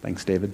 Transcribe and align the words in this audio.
Thanks, 0.00 0.24
David. 0.24 0.52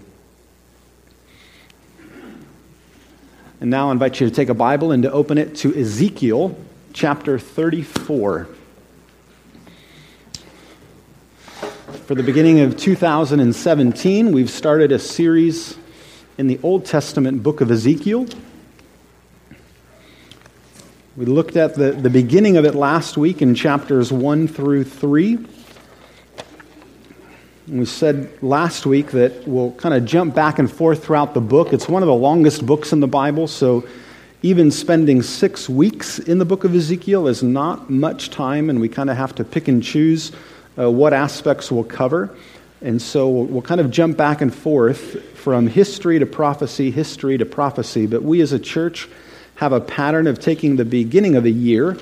And 3.60 3.70
now 3.70 3.88
I 3.88 3.92
invite 3.92 4.20
you 4.20 4.28
to 4.28 4.34
take 4.34 4.48
a 4.48 4.54
Bible 4.54 4.90
and 4.90 5.02
to 5.02 5.12
open 5.12 5.38
it 5.38 5.54
to 5.56 5.74
Ezekiel 5.74 6.56
chapter 6.92 7.38
34. 7.38 8.48
For 12.06 12.14
the 12.14 12.22
beginning 12.22 12.60
of 12.60 12.76
2017, 12.76 14.32
we've 14.32 14.50
started 14.50 14.92
a 14.92 14.98
series 14.98 15.78
in 16.36 16.46
the 16.46 16.58
Old 16.62 16.84
Testament 16.84 17.42
book 17.42 17.60
of 17.60 17.70
Ezekiel. 17.70 18.26
We 21.16 21.26
looked 21.26 21.56
at 21.56 21.74
the, 21.74 21.92
the 21.92 22.10
beginning 22.10 22.56
of 22.56 22.64
it 22.64 22.74
last 22.74 23.16
week 23.16 23.40
in 23.40 23.54
chapters 23.54 24.10
1 24.10 24.48
through 24.48 24.84
3. 24.84 25.38
We 27.66 27.86
said 27.86 28.42
last 28.42 28.84
week 28.84 29.12
that 29.12 29.48
we'll 29.48 29.72
kind 29.72 29.94
of 29.94 30.04
jump 30.04 30.34
back 30.34 30.58
and 30.58 30.70
forth 30.70 31.02
throughout 31.02 31.32
the 31.32 31.40
book. 31.40 31.72
It's 31.72 31.88
one 31.88 32.02
of 32.02 32.06
the 32.08 32.14
longest 32.14 32.66
books 32.66 32.92
in 32.92 33.00
the 33.00 33.08
Bible, 33.08 33.48
so 33.48 33.88
even 34.42 34.70
spending 34.70 35.22
six 35.22 35.66
weeks 35.66 36.18
in 36.18 36.36
the 36.36 36.44
book 36.44 36.64
of 36.64 36.74
Ezekiel 36.74 37.26
is 37.26 37.42
not 37.42 37.88
much 37.88 38.28
time, 38.28 38.68
and 38.68 38.82
we 38.82 38.90
kind 38.90 39.08
of 39.08 39.16
have 39.16 39.34
to 39.36 39.44
pick 39.44 39.66
and 39.66 39.82
choose 39.82 40.30
uh, 40.78 40.90
what 40.90 41.14
aspects 41.14 41.72
we'll 41.72 41.84
cover. 41.84 42.36
And 42.82 43.00
so 43.00 43.30
we'll, 43.30 43.46
we'll 43.46 43.62
kind 43.62 43.80
of 43.80 43.90
jump 43.90 44.18
back 44.18 44.42
and 44.42 44.54
forth 44.54 45.22
from 45.34 45.66
history 45.66 46.18
to 46.18 46.26
prophecy, 46.26 46.90
history 46.90 47.38
to 47.38 47.46
prophecy. 47.46 48.04
But 48.04 48.22
we 48.22 48.42
as 48.42 48.52
a 48.52 48.58
church 48.58 49.08
have 49.54 49.72
a 49.72 49.80
pattern 49.80 50.26
of 50.26 50.38
taking 50.38 50.76
the 50.76 50.84
beginning 50.84 51.34
of 51.34 51.46
a 51.46 51.50
year 51.50 51.96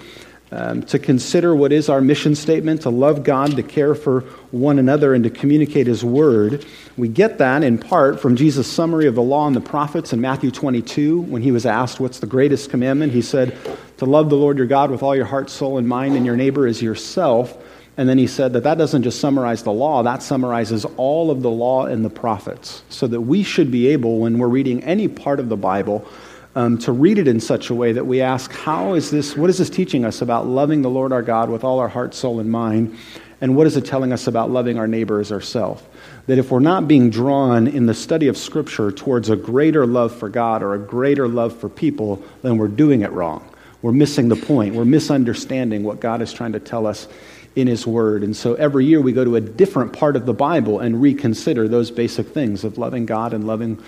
um, 0.53 0.83
to 0.83 0.99
consider 0.99 1.57
what 1.57 1.73
is 1.73 1.89
our 1.89 2.03
mission 2.03 2.35
statement 2.35 2.83
to 2.83 2.91
love 2.91 3.25
God, 3.25 3.57
to 3.57 3.63
care 3.63 3.95
for 3.95 4.21
one 4.51 4.79
another, 4.79 5.15
and 5.15 5.25
to 5.25 5.31
communicate 5.31 5.87
His 5.87 6.05
Word. 6.05 6.67
We 6.99 7.09
get 7.09 7.39
that 7.39 7.65
in 7.65 7.79
part 7.79 8.21
from 8.21 8.37
Jesus' 8.37 8.71
summary 8.71 9.07
of 9.07 9.15
the 9.15 9.23
law 9.23 9.47
and 9.47 9.57
the 9.57 9.63
prophets 9.63 10.13
in 10.13 10.21
Matthew 10.21 10.51
22 10.51 11.23
when 11.23 11.41
he 11.41 11.51
was 11.51 11.65
asked, 11.65 12.01
What's 12.01 12.19
the 12.19 12.27
greatest 12.27 12.69
commandment? 12.69 13.15
He 13.15 13.23
said, 13.23 13.57
To 13.97 14.05
love 14.05 14.29
the 14.29 14.37
Lord 14.37 14.59
your 14.59 14.67
God 14.67 14.91
with 14.91 15.03
all 15.03 15.17
your 15.17 15.25
heart, 15.25 15.49
soul, 15.49 15.79
and 15.79 15.89
mind, 15.89 16.17
and 16.17 16.27
your 16.27 16.37
neighbor 16.37 16.67
as 16.67 16.83
yourself. 16.83 17.57
And 17.97 18.07
then 18.07 18.19
he 18.19 18.27
said 18.27 18.53
that 18.53 18.65
that 18.65 18.77
doesn't 18.77 19.05
just 19.05 19.21
summarize 19.21 19.63
the 19.63 19.73
law, 19.73 20.03
that 20.03 20.23
summarizes 20.23 20.85
all 20.97 21.31
of 21.31 21.41
the 21.41 21.51
law 21.51 21.87
and 21.87 22.05
the 22.05 22.11
prophets. 22.11 22.83
So 22.91 23.07
that 23.07 23.23
we 23.23 23.43
should 23.43 23.71
be 23.71 23.89
able, 23.89 24.19
when 24.19 24.39
we're 24.39 24.49
reading 24.49 24.85
any 24.85 25.09
part 25.09 25.41
of 25.41 25.49
the 25.49 25.57
Bible, 25.57 26.07
um, 26.55 26.79
to 26.79 26.93
read 26.93 27.19
it 27.19 27.29
in 27.29 27.41
such 27.41 27.71
a 27.71 27.75
way 27.75 27.93
that 27.93 28.07
we 28.07 28.21
ask, 28.21 28.53
how 28.53 28.95
is 28.95 29.11
this, 29.11 29.37
what 29.37 29.49
is 29.51 29.59
this 29.59 29.71
teaching 29.71 30.05
us 30.05 30.21
about 30.21 30.47
loving 30.47 30.83
the 30.83 30.91
Lord 30.91 31.13
our 31.13 31.23
God 31.23 31.49
with 31.49 31.65
all 31.65 31.79
our 31.79 31.89
heart, 31.89 32.15
soul, 32.15 32.41
and 32.41 32.51
mind? 32.51 32.97
And 33.41 33.57
what 33.57 33.67
is 33.67 33.77
it 33.77 33.85
telling 33.85 34.13
us 34.13 34.27
about 34.27 34.51
loving 34.51 34.79
our 34.79 34.87
neighbor 34.87 35.19
as 35.19 35.33
ourselves? 35.33 35.83
That 36.27 36.39
if 36.39 36.51
we're 36.51 36.61
not 36.61 36.87
being 36.87 37.11
drawn 37.11 37.67
in 37.67 37.87
the 37.87 37.95
study 37.95 38.29
of 38.29 38.37
Scripture 38.37 38.93
towards 38.93 39.31
a 39.31 39.37
greater 39.37 39.87
love 39.87 40.15
for 40.15 40.29
God 40.29 40.63
or 40.63 40.75
a 40.75 40.79
greater 40.79 41.27
love 41.27 41.57
for 41.57 41.69
people, 41.69 42.23
then 42.43 42.57
we're 42.57 42.69
doing 42.69 43.01
it 43.01 43.11
wrong. 43.11 43.49
We're 43.81 43.93
missing 43.93 44.29
the 44.29 44.37
point. 44.37 44.77
We're 44.77 44.85
misunderstanding 44.85 45.83
what 45.83 45.99
God 45.99 46.23
is 46.23 46.33
trying 46.33 46.53
to 46.53 46.61
tell 46.61 46.87
us 46.87 47.09
in 47.57 47.67
His 47.67 47.87
Word. 47.87 48.23
And 48.23 48.37
so 48.37 48.55
every 48.55 48.87
year 48.87 49.01
we 49.01 49.13
go 49.13 49.25
to 49.25 49.37
a 49.37 49.41
different 49.41 49.93
part 49.93 50.15
of 50.15 50.25
the 50.25 50.33
Bible 50.33 50.79
and 50.79 51.03
reconsider 51.03 51.67
those 51.67 51.91
basic 51.91 52.29
things 52.29 52.63
of 52.63 52.79
loving 52.79 53.07
God 53.07 53.35
and 53.35 53.47
loving 53.47 53.83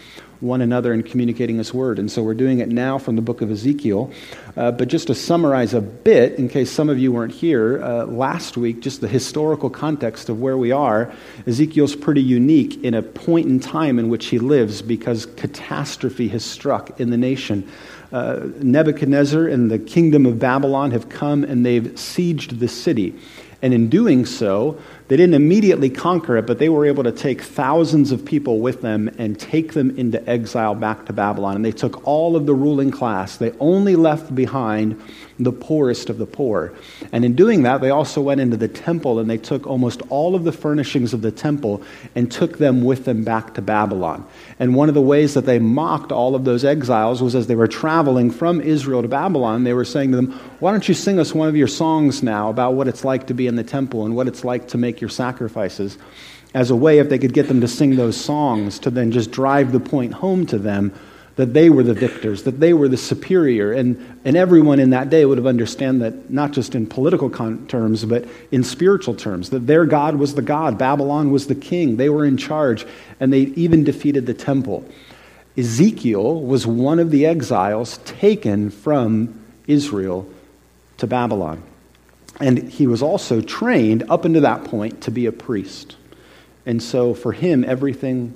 one 0.44 0.60
another 0.60 0.92
and 0.92 1.04
communicating 1.04 1.56
His 1.56 1.72
Word. 1.72 1.98
And 1.98 2.10
so 2.10 2.22
we're 2.22 2.34
doing 2.34 2.60
it 2.60 2.68
now 2.68 2.98
from 2.98 3.16
the 3.16 3.22
book 3.22 3.40
of 3.40 3.50
Ezekiel. 3.50 4.12
Uh, 4.56 4.70
but 4.70 4.88
just 4.88 5.08
to 5.08 5.14
summarize 5.14 5.74
a 5.74 5.80
bit, 5.80 6.34
in 6.34 6.48
case 6.48 6.70
some 6.70 6.88
of 6.88 6.98
you 6.98 7.10
weren't 7.10 7.32
here, 7.32 7.82
uh, 7.82 8.04
last 8.04 8.56
week, 8.56 8.80
just 8.80 9.00
the 9.00 9.08
historical 9.08 9.70
context 9.70 10.28
of 10.28 10.40
where 10.40 10.56
we 10.56 10.70
are, 10.70 11.12
Ezekiel's 11.46 11.96
pretty 11.96 12.22
unique 12.22 12.84
in 12.84 12.94
a 12.94 13.02
point 13.02 13.46
in 13.46 13.58
time 13.58 13.98
in 13.98 14.08
which 14.08 14.26
he 14.26 14.38
lives 14.38 14.82
because 14.82 15.26
catastrophe 15.26 16.28
has 16.28 16.44
struck 16.44 17.00
in 17.00 17.10
the 17.10 17.16
nation. 17.16 17.66
Uh, 18.12 18.40
Nebuchadnezzar 18.58 19.48
and 19.48 19.70
the 19.70 19.78
kingdom 19.78 20.26
of 20.26 20.38
Babylon 20.38 20.92
have 20.92 21.08
come 21.08 21.42
and 21.42 21.66
they've 21.66 21.82
sieged 21.94 22.60
the 22.60 22.68
city. 22.68 23.18
And 23.60 23.72
in 23.72 23.88
doing 23.88 24.26
so, 24.26 24.78
they 25.08 25.16
didn't 25.16 25.34
immediately 25.34 25.90
conquer 25.90 26.38
it, 26.38 26.46
but 26.46 26.58
they 26.58 26.70
were 26.70 26.86
able 26.86 27.04
to 27.04 27.12
take 27.12 27.42
thousands 27.42 28.10
of 28.10 28.24
people 28.24 28.60
with 28.60 28.80
them 28.80 29.10
and 29.18 29.38
take 29.38 29.74
them 29.74 29.96
into 29.98 30.26
exile 30.28 30.74
back 30.74 31.04
to 31.06 31.12
Babylon. 31.12 31.56
And 31.56 31.64
they 31.64 31.72
took 31.72 32.06
all 32.06 32.36
of 32.36 32.46
the 32.46 32.54
ruling 32.54 32.90
class. 32.90 33.36
They 33.36 33.52
only 33.60 33.96
left 33.96 34.34
behind 34.34 35.00
the 35.38 35.52
poorest 35.52 36.10
of 36.10 36.18
the 36.18 36.26
poor. 36.26 36.72
And 37.12 37.24
in 37.24 37.34
doing 37.34 37.64
that, 37.64 37.80
they 37.80 37.90
also 37.90 38.20
went 38.20 38.40
into 38.40 38.56
the 38.56 38.68
temple 38.68 39.18
and 39.18 39.28
they 39.28 39.36
took 39.36 39.66
almost 39.66 40.00
all 40.08 40.34
of 40.34 40.44
the 40.44 40.52
furnishings 40.52 41.12
of 41.12 41.22
the 41.22 41.32
temple 41.32 41.82
and 42.14 42.30
took 42.30 42.58
them 42.58 42.84
with 42.84 43.04
them 43.04 43.24
back 43.24 43.54
to 43.54 43.62
Babylon. 43.62 44.26
And 44.58 44.74
one 44.74 44.88
of 44.88 44.94
the 44.94 45.02
ways 45.02 45.34
that 45.34 45.44
they 45.44 45.58
mocked 45.58 46.12
all 46.12 46.34
of 46.34 46.44
those 46.44 46.64
exiles 46.64 47.20
was 47.20 47.34
as 47.34 47.48
they 47.48 47.56
were 47.56 47.66
traveling 47.66 48.30
from 48.30 48.60
Israel 48.60 49.02
to 49.02 49.08
Babylon, 49.08 49.64
they 49.64 49.74
were 49.74 49.84
saying 49.84 50.12
to 50.12 50.16
them, 50.16 50.32
Why 50.60 50.70
don't 50.70 50.86
you 50.86 50.94
sing 50.94 51.18
us 51.18 51.34
one 51.34 51.48
of 51.48 51.56
your 51.56 51.68
songs 51.68 52.22
now 52.22 52.48
about 52.48 52.74
what 52.74 52.86
it's 52.86 53.04
like 53.04 53.26
to 53.26 53.34
be 53.34 53.48
in 53.48 53.56
the 53.56 53.64
temple 53.64 54.04
and 54.04 54.14
what 54.14 54.28
it's 54.28 54.44
like 54.44 54.68
to 54.68 54.78
make 54.78 54.93
your 55.00 55.10
sacrifices? 55.10 55.98
As 56.54 56.70
a 56.70 56.76
way, 56.76 56.98
if 56.98 57.08
they 57.08 57.18
could 57.18 57.32
get 57.32 57.48
them 57.48 57.60
to 57.60 57.68
sing 57.68 57.96
those 57.96 58.16
songs, 58.16 58.78
to 58.80 58.90
then 58.90 59.10
just 59.10 59.30
drive 59.30 59.72
the 59.72 59.80
point 59.80 60.14
home 60.14 60.46
to 60.46 60.58
them 60.58 60.92
that 61.36 61.52
they 61.52 61.68
were 61.68 61.82
the 61.82 61.94
victors, 61.94 62.44
that 62.44 62.60
they 62.60 62.72
were 62.72 62.88
the 62.88 62.96
superior. 62.96 63.72
And, 63.72 64.20
and 64.24 64.36
everyone 64.36 64.78
in 64.78 64.90
that 64.90 65.10
day 65.10 65.24
would 65.24 65.38
have 65.38 65.46
understood 65.46 66.00
that, 66.00 66.30
not 66.30 66.52
just 66.52 66.74
in 66.74 66.86
political 66.86 67.28
con- 67.28 67.66
terms, 67.66 68.04
but 68.04 68.24
in 68.52 68.62
spiritual 68.62 69.14
terms, 69.14 69.50
that 69.50 69.66
their 69.66 69.84
God 69.84 70.16
was 70.16 70.36
the 70.36 70.42
God. 70.42 70.78
Babylon 70.78 71.32
was 71.32 71.48
the 71.48 71.54
king. 71.56 71.96
They 71.96 72.08
were 72.08 72.24
in 72.24 72.36
charge, 72.36 72.86
and 73.18 73.32
they 73.32 73.40
even 73.40 73.82
defeated 73.82 74.26
the 74.26 74.34
temple. 74.34 74.88
Ezekiel 75.56 76.40
was 76.40 76.66
one 76.66 76.98
of 76.98 77.10
the 77.10 77.26
exiles 77.26 77.98
taken 78.04 78.70
from 78.70 79.44
Israel 79.66 80.28
to 80.98 81.06
Babylon. 81.06 81.62
And 82.40 82.68
he 82.70 82.86
was 82.86 83.02
also 83.02 83.40
trained 83.40 84.04
up 84.08 84.24
until 84.24 84.42
that 84.42 84.64
point 84.64 85.02
to 85.02 85.10
be 85.10 85.26
a 85.26 85.32
priest. 85.32 85.96
And 86.66 86.82
so 86.82 87.14
for 87.14 87.32
him, 87.32 87.64
everything 87.64 88.34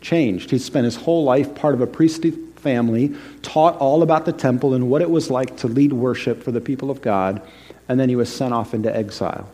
changed. 0.00 0.50
He 0.50 0.58
spent 0.58 0.84
his 0.84 0.96
whole 0.96 1.24
life 1.24 1.54
part 1.54 1.74
of 1.74 1.80
a 1.80 1.86
priestly 1.86 2.30
family, 2.56 3.14
taught 3.42 3.76
all 3.76 4.02
about 4.02 4.26
the 4.26 4.32
temple 4.32 4.74
and 4.74 4.90
what 4.90 5.02
it 5.02 5.10
was 5.10 5.30
like 5.30 5.56
to 5.58 5.66
lead 5.66 5.92
worship 5.92 6.42
for 6.42 6.52
the 6.52 6.60
people 6.60 6.90
of 6.90 7.00
God, 7.00 7.42
and 7.88 7.98
then 7.98 8.08
he 8.08 8.16
was 8.16 8.32
sent 8.32 8.52
off 8.52 8.74
into 8.74 8.94
exile. 8.94 9.48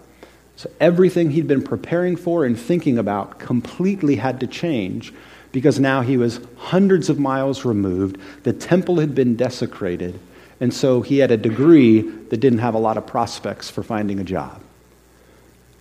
So 0.57 0.71
everything 0.81 1.31
he'd 1.31 1.47
been 1.47 1.63
preparing 1.63 2.17
for 2.17 2.45
and 2.45 2.59
thinking 2.59 2.99
about 2.99 3.39
completely 3.39 4.17
had 4.17 4.41
to 4.41 4.47
change 4.47 5.13
because 5.53 5.79
now 5.79 6.01
he 6.01 6.17
was 6.17 6.41
hundreds 6.57 7.09
of 7.09 7.19
miles 7.19 7.65
removed. 7.65 8.19
The 8.43 8.53
temple 8.53 9.01
had 9.01 9.15
been 9.15 9.37
desecrated, 9.37 10.19
and 10.61 10.73
so 10.73 11.03
he 11.03 11.19
had 11.19 11.31
a 11.31 11.37
degree 11.37 12.01
that 12.01 12.39
didn't 12.39 12.61
have 12.61 12.75
a 12.75 12.79
lot 12.79 12.97
of 12.97 13.07
prospects 13.07 13.69
for 13.69 13.83
finding 13.83 14.19
a 14.19 14.25
job. 14.25 14.63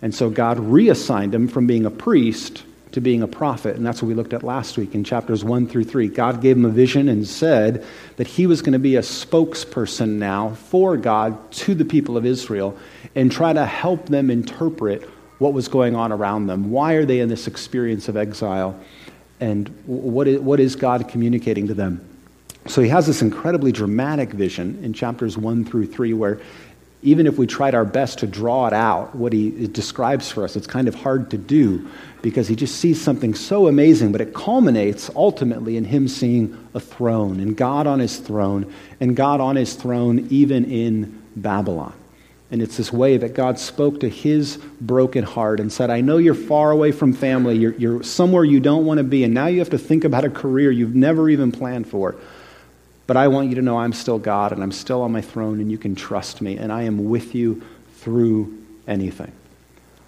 And 0.02 0.14
so 0.14 0.28
God 0.28 0.58
reassigned 0.58 1.34
him 1.34 1.48
from 1.48 1.66
being 1.66 1.86
a 1.86 1.90
priest 1.90 2.62
to 2.92 3.00
being 3.00 3.22
a 3.22 3.28
prophet. 3.28 3.76
And 3.76 3.84
that's 3.84 4.00
what 4.00 4.08
we 4.08 4.14
looked 4.14 4.32
at 4.32 4.42
last 4.42 4.78
week 4.78 4.94
in 4.94 5.04
chapters 5.04 5.44
1 5.44 5.66
through 5.68 5.84
3. 5.84 6.08
God 6.08 6.40
gave 6.40 6.56
him 6.56 6.64
a 6.64 6.70
vision 6.70 7.08
and 7.08 7.26
said 7.26 7.84
that 8.16 8.26
he 8.26 8.46
was 8.46 8.62
going 8.62 8.74
to 8.74 8.78
be 8.78 8.96
a 8.96 9.02
spokesperson 9.02 10.12
now 10.12 10.50
for 10.50 10.96
God 10.96 11.50
to 11.52 11.74
the 11.74 11.84
people 11.84 12.16
of 12.16 12.24
Israel 12.24 12.76
and 13.14 13.32
try 13.32 13.52
to 13.52 13.66
help 13.66 14.06
them 14.06 14.30
interpret 14.30 15.02
what 15.38 15.52
was 15.52 15.68
going 15.68 15.94
on 15.94 16.12
around 16.12 16.46
them. 16.46 16.70
Why 16.70 16.94
are 16.94 17.04
they 17.04 17.20
in 17.20 17.28
this 17.28 17.46
experience 17.46 18.08
of 18.08 18.16
exile? 18.16 18.78
And 19.40 19.68
what 19.84 20.28
is, 20.28 20.40
what 20.40 20.60
is 20.60 20.76
God 20.76 21.08
communicating 21.08 21.68
to 21.68 21.74
them? 21.74 22.15
So 22.68 22.82
he 22.82 22.88
has 22.88 23.06
this 23.06 23.22
incredibly 23.22 23.72
dramatic 23.72 24.30
vision 24.30 24.82
in 24.82 24.92
chapters 24.92 25.38
1 25.38 25.64
through 25.64 25.86
3 25.86 26.12
where 26.14 26.40
even 27.02 27.26
if 27.26 27.38
we 27.38 27.46
tried 27.46 27.74
our 27.74 27.84
best 27.84 28.18
to 28.18 28.26
draw 28.26 28.66
it 28.66 28.72
out, 28.72 29.14
what 29.14 29.32
he 29.32 29.68
describes 29.68 30.30
for 30.30 30.42
us, 30.42 30.56
it's 30.56 30.66
kind 30.66 30.88
of 30.88 30.94
hard 30.94 31.30
to 31.30 31.38
do 31.38 31.88
because 32.22 32.48
he 32.48 32.56
just 32.56 32.76
sees 32.76 33.00
something 33.00 33.34
so 33.34 33.68
amazing, 33.68 34.10
but 34.10 34.20
it 34.20 34.34
culminates 34.34 35.08
ultimately 35.14 35.76
in 35.76 35.84
him 35.84 36.08
seeing 36.08 36.66
a 36.74 36.80
throne 36.80 37.38
and 37.38 37.56
God 37.56 37.86
on 37.86 38.00
his 38.00 38.16
throne, 38.16 38.72
and 38.98 39.14
God 39.14 39.40
on 39.40 39.54
his 39.56 39.74
throne 39.74 40.26
even 40.30 40.64
in 40.64 41.22
Babylon. 41.36 41.92
And 42.50 42.62
it's 42.62 42.76
this 42.76 42.92
way 42.92 43.16
that 43.18 43.34
God 43.34 43.58
spoke 43.58 44.00
to 44.00 44.08
his 44.08 44.56
broken 44.80 45.24
heart 45.24 45.60
and 45.60 45.72
said, 45.72 45.90
I 45.90 46.00
know 46.00 46.16
you're 46.16 46.34
far 46.34 46.70
away 46.70 46.92
from 46.92 47.12
family. 47.12 47.56
You're, 47.56 47.74
you're 47.74 48.02
somewhere 48.02 48.44
you 48.44 48.60
don't 48.60 48.84
want 48.84 48.98
to 48.98 49.04
be. 49.04 49.24
And 49.24 49.34
now 49.34 49.46
you 49.46 49.58
have 49.58 49.70
to 49.70 49.78
think 49.78 50.04
about 50.04 50.24
a 50.24 50.30
career 50.30 50.70
you've 50.70 50.94
never 50.94 51.28
even 51.28 51.50
planned 51.50 51.88
for. 51.88 52.14
But 53.06 53.16
I 53.16 53.28
want 53.28 53.48
you 53.48 53.54
to 53.56 53.62
know 53.62 53.78
I'm 53.78 53.92
still 53.92 54.18
God 54.18 54.52
and 54.52 54.62
I'm 54.62 54.72
still 54.72 55.02
on 55.02 55.12
my 55.12 55.20
throne 55.20 55.60
and 55.60 55.70
you 55.70 55.78
can 55.78 55.94
trust 55.94 56.40
me 56.40 56.58
and 56.58 56.72
I 56.72 56.82
am 56.82 57.08
with 57.08 57.34
you 57.34 57.62
through 57.96 58.64
anything. 58.86 59.32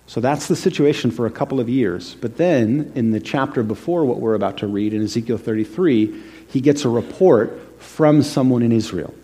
So 0.07 0.21
that's 0.21 0.49
the 0.49 0.57
situation 0.57 1.11
for 1.11 1.27
a 1.27 1.31
couple 1.31 1.61
of 1.61 1.69
years. 1.69 2.15
But 2.15 2.39
then, 2.39 2.93
in 2.95 3.11
the 3.11 3.21
chapter 3.21 3.63
before 3.63 4.07
what 4.07 4.21
we're 4.21 4.35
about 4.35 4.57
to 4.59 4.67
read, 4.67 4.95
in 4.95 5.03
Ezekiel 5.03 5.37
33, 5.37 6.23
he 6.49 6.63
gets 6.63 6.87
a 6.87 6.89
report 6.89 7.61
from 7.79 8.23
someone 8.23 8.63
in 8.63 8.73
Israel. 8.73 9.15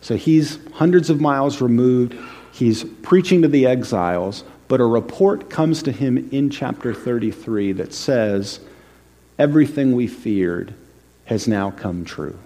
So 0.00 0.16
he's 0.16 0.58
hundreds 0.72 1.10
of 1.10 1.20
miles 1.20 1.60
removed. 1.60 2.16
He's 2.52 2.84
preaching 3.02 3.42
to 3.42 3.48
the 3.48 3.66
exiles, 3.66 4.44
but 4.66 4.80
a 4.80 4.86
report 4.86 5.50
comes 5.50 5.82
to 5.82 5.92
him 5.92 6.30
in 6.32 6.48
chapter 6.48 6.94
33 6.94 7.72
that 7.72 7.92
says 7.92 8.60
everything 9.38 9.94
we 9.94 10.06
feared 10.06 10.72
has 11.26 11.46
now 11.46 11.70
come 11.70 12.04
true. 12.04 12.38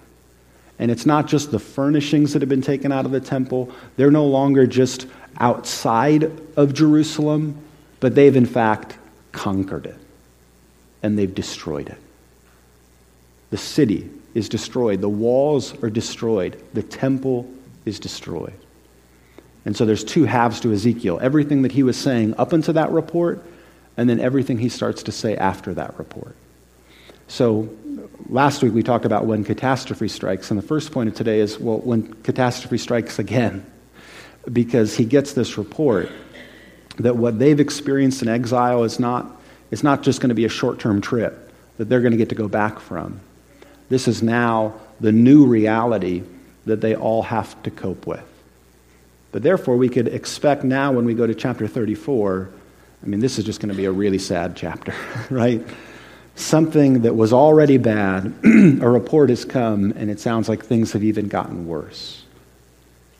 And 0.79 0.89
it's 0.89 1.05
not 1.05 1.27
just 1.27 1.51
the 1.51 1.59
furnishings 1.59 2.33
that 2.33 2.41
have 2.41 2.49
been 2.49 2.61
taken 2.61 2.91
out 2.91 3.05
of 3.05 3.11
the 3.11 3.19
temple, 3.19 3.69
they're 3.97 4.11
no 4.11 4.25
longer 4.25 4.65
just 4.65 5.07
outside 5.39 6.31
of 6.57 6.73
Jerusalem, 6.73 7.61
but 7.99 8.15
they've 8.15 8.35
in 8.35 8.45
fact 8.45 8.97
conquered 9.31 9.85
it 9.85 9.97
and 11.03 11.19
they've 11.19 11.33
destroyed 11.33 11.89
it. 11.89 11.97
The 13.51 13.57
city 13.57 14.09
is 14.33 14.47
destroyed, 14.47 15.01
the 15.01 15.09
walls 15.09 15.81
are 15.83 15.89
destroyed, 15.89 16.61
the 16.73 16.83
temple 16.83 17.49
is 17.85 17.99
destroyed. 17.99 18.53
And 19.65 19.75
so 19.75 19.85
there's 19.85 20.03
two 20.03 20.23
halves 20.23 20.61
to 20.61 20.71
Ezekiel 20.71 21.19
everything 21.21 21.63
that 21.63 21.71
he 21.71 21.83
was 21.83 21.97
saying 21.97 22.35
up 22.37 22.53
until 22.53 22.75
that 22.75 22.91
report, 22.91 23.43
and 23.97 24.09
then 24.09 24.19
everything 24.19 24.57
he 24.57 24.69
starts 24.69 25.03
to 25.03 25.11
say 25.11 25.35
after 25.35 25.73
that 25.73 25.97
report. 25.99 26.35
So 27.29 27.69
last 28.27 28.63
week 28.63 28.73
we 28.73 28.81
talked 28.81 29.05
about 29.05 29.27
when 29.27 29.43
catastrophe 29.43 30.07
strikes, 30.07 30.49
and 30.49 30.57
the 30.57 30.65
first 30.65 30.91
point 30.91 31.09
of 31.09 31.15
today 31.15 31.39
is 31.39 31.59
well, 31.59 31.77
when 31.77 32.11
catastrophe 32.23 32.79
strikes 32.79 33.19
again, 33.19 33.65
because 34.51 34.97
he 34.97 35.05
gets 35.05 35.33
this 35.33 35.57
report 35.57 36.09
that 36.97 37.15
what 37.15 37.37
they've 37.37 37.59
experienced 37.59 38.23
in 38.23 38.27
exile 38.27 38.83
is 38.83 38.99
not, 38.99 39.39
is 39.69 39.83
not 39.83 40.01
just 40.01 40.21
going 40.21 40.29
to 40.29 40.35
be 40.35 40.45
a 40.45 40.49
short 40.49 40.79
term 40.79 41.01
trip 41.01 41.53
that 41.77 41.87
they're 41.87 42.01
going 42.01 42.11
to 42.11 42.17
get 42.17 42.29
to 42.29 42.35
go 42.35 42.47
back 42.47 42.79
from. 42.79 43.19
This 43.89 44.07
is 44.07 44.23
now 44.23 44.73
the 44.99 45.11
new 45.11 45.45
reality 45.45 46.23
that 46.65 46.81
they 46.81 46.95
all 46.95 47.21
have 47.21 47.61
to 47.63 47.71
cope 47.71 48.07
with. 48.07 48.25
But 49.31 49.43
therefore, 49.43 49.77
we 49.77 49.87
could 49.87 50.07
expect 50.07 50.63
now 50.63 50.91
when 50.91 51.05
we 51.05 51.13
go 51.13 51.27
to 51.27 51.35
chapter 51.35 51.67
34, 51.67 52.49
I 53.03 53.05
mean, 53.05 53.19
this 53.19 53.37
is 53.37 53.45
just 53.45 53.59
going 53.59 53.69
to 53.69 53.75
be 53.75 53.85
a 53.85 53.91
really 53.91 54.17
sad 54.17 54.55
chapter, 54.55 54.95
right? 55.29 55.65
Something 56.39 57.01
that 57.01 57.17
was 57.17 57.33
already 57.33 57.75
bad, 57.75 58.33
a 58.45 58.89
report 58.89 59.29
has 59.29 59.43
come, 59.43 59.91
and 59.97 60.09
it 60.09 60.21
sounds 60.21 60.47
like 60.47 60.63
things 60.63 60.93
have 60.93 61.03
even 61.03 61.27
gotten 61.27 61.67
worse. 61.67 62.23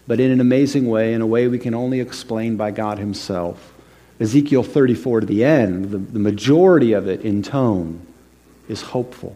But 0.07 0.21
in 0.21 0.31
an 0.31 0.39
amazing 0.39 0.87
way, 0.87 1.13
in 1.13 1.19
a 1.19 1.27
way 1.27 1.49
we 1.49 1.59
can 1.59 1.73
only 1.73 1.99
explain 1.99 2.55
by 2.55 2.71
God 2.71 2.97
Himself. 2.97 3.73
Ezekiel 4.21 4.63
34 4.63 5.19
to 5.19 5.25
the 5.25 5.43
end, 5.43 5.91
the, 5.91 5.97
the 5.97 6.17
majority 6.17 6.93
of 6.93 7.09
it 7.09 7.19
in 7.19 7.43
tone, 7.43 8.07
is 8.69 8.81
hopeful. 8.81 9.35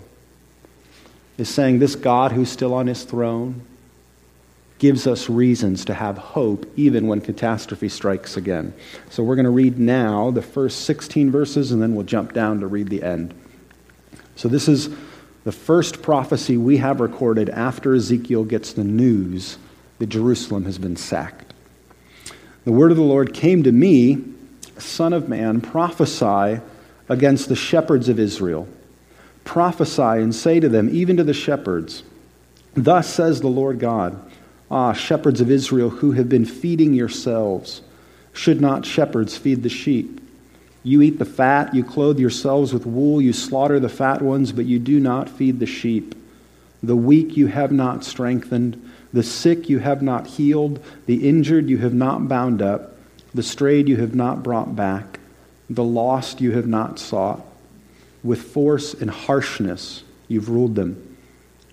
Is 1.37 1.49
saying 1.49 1.79
this 1.79 1.95
God 1.95 2.31
who's 2.31 2.49
still 2.49 2.73
on 2.73 2.87
His 2.87 3.03
throne, 3.03 3.63
gives 4.79 5.07
us 5.07 5.29
reasons 5.29 5.83
to 5.85 5.93
have 5.93 6.17
hope 6.17 6.65
even 6.77 7.07
when 7.07 7.19
catastrophe 7.19 7.89
strikes 7.89 8.37
again. 8.37 8.73
So 9.09 9.23
we're 9.23 9.35
going 9.35 9.43
to 9.43 9.51
read 9.51 9.77
now 9.77 10.31
the 10.31 10.41
first 10.41 10.85
16 10.85 11.31
verses, 11.31 11.73
and 11.73 11.81
then 11.81 11.95
we'll 11.95 12.05
jump 12.05 12.31
down 12.31 12.61
to 12.61 12.67
read 12.67 12.87
the 12.87 13.03
end. 13.03 13.33
So 14.35 14.47
this 14.47 14.67
is 14.67 14.89
the 15.43 15.51
first 15.51 16.01
prophecy 16.01 16.57
we 16.57 16.77
have 16.77 16.99
recorded 16.99 17.49
after 17.49 17.93
Ezekiel 17.93 18.45
gets 18.45 18.73
the 18.73 18.83
news 18.83 19.57
that 19.99 20.07
Jerusalem 20.07 20.65
has 20.65 20.77
been 20.77 20.95
sacked. 20.95 21.53
The 22.65 22.71
word 22.71 22.91
of 22.91 22.97
the 22.97 23.03
Lord 23.03 23.33
came 23.33 23.63
to 23.63 23.71
me, 23.71 24.23
Son 24.77 25.13
of 25.13 25.27
man, 25.27 25.61
prophesy 25.61 26.61
against 27.09 27.49
the 27.49 27.55
shepherds 27.55 28.09
of 28.09 28.19
Israel. 28.19 28.67
Prophesy 29.43 30.01
and 30.01 30.33
say 30.33 30.59
to 30.59 30.69
them, 30.69 30.89
even 30.91 31.17
to 31.17 31.23
the 31.23 31.33
shepherds, 31.33 32.03
Thus 32.75 33.07
says 33.13 33.41
the 33.41 33.47
Lord 33.47 33.79
God. 33.79 34.19
Ah, 34.71 34.93
shepherds 34.93 35.41
of 35.41 35.51
Israel 35.51 35.89
who 35.89 36.13
have 36.13 36.29
been 36.29 36.45
feeding 36.45 36.93
yourselves, 36.93 37.81
should 38.31 38.59
not 38.59 38.85
shepherds 38.85 39.37
feed 39.37 39.61
the 39.61 39.69
sheep? 39.69 40.19
You 40.83 41.01
eat 41.01 41.17
the 41.17 41.25
fat, 41.25 41.73
you 41.73 41.83
clothe 41.83 42.19
yourselves 42.19 42.73
with 42.73 42.85
wool, 42.85 43.21
you 43.21 43.31
slaughter 43.31 43.79
the 43.79 43.89
fat 43.89 44.21
ones, 44.21 44.51
but 44.51 44.65
you 44.65 44.79
do 44.79 44.99
not 44.99 45.29
feed 45.29 45.59
the 45.59 45.65
sheep. 45.65 46.13
The 46.83 46.95
weak 46.95 47.37
you 47.37 47.47
have 47.47 47.71
not 47.71 48.03
strengthened, 48.03 48.91
the 49.13 49.23
sick 49.23 49.69
you 49.69 49.79
have 49.79 50.01
not 50.01 50.27
healed, 50.27 50.83
the 51.05 51.27
injured 51.27 51.69
you 51.69 51.77
have 51.77 51.93
not 51.93 52.27
bound 52.27 52.61
up, 52.61 52.97
the 53.33 53.43
strayed 53.43 53.87
you 53.87 53.95
have 53.97 54.13
not 54.13 54.43
brought 54.43 54.75
back, 54.75 55.19
the 55.69 55.83
lost 55.83 56.41
you 56.41 56.51
have 56.51 56.67
not 56.67 56.99
sought. 56.99 57.45
With 58.21 58.41
force 58.41 58.93
and 58.93 59.09
harshness 59.09 60.03
you've 60.27 60.49
ruled 60.49 60.75
them, 60.75 61.17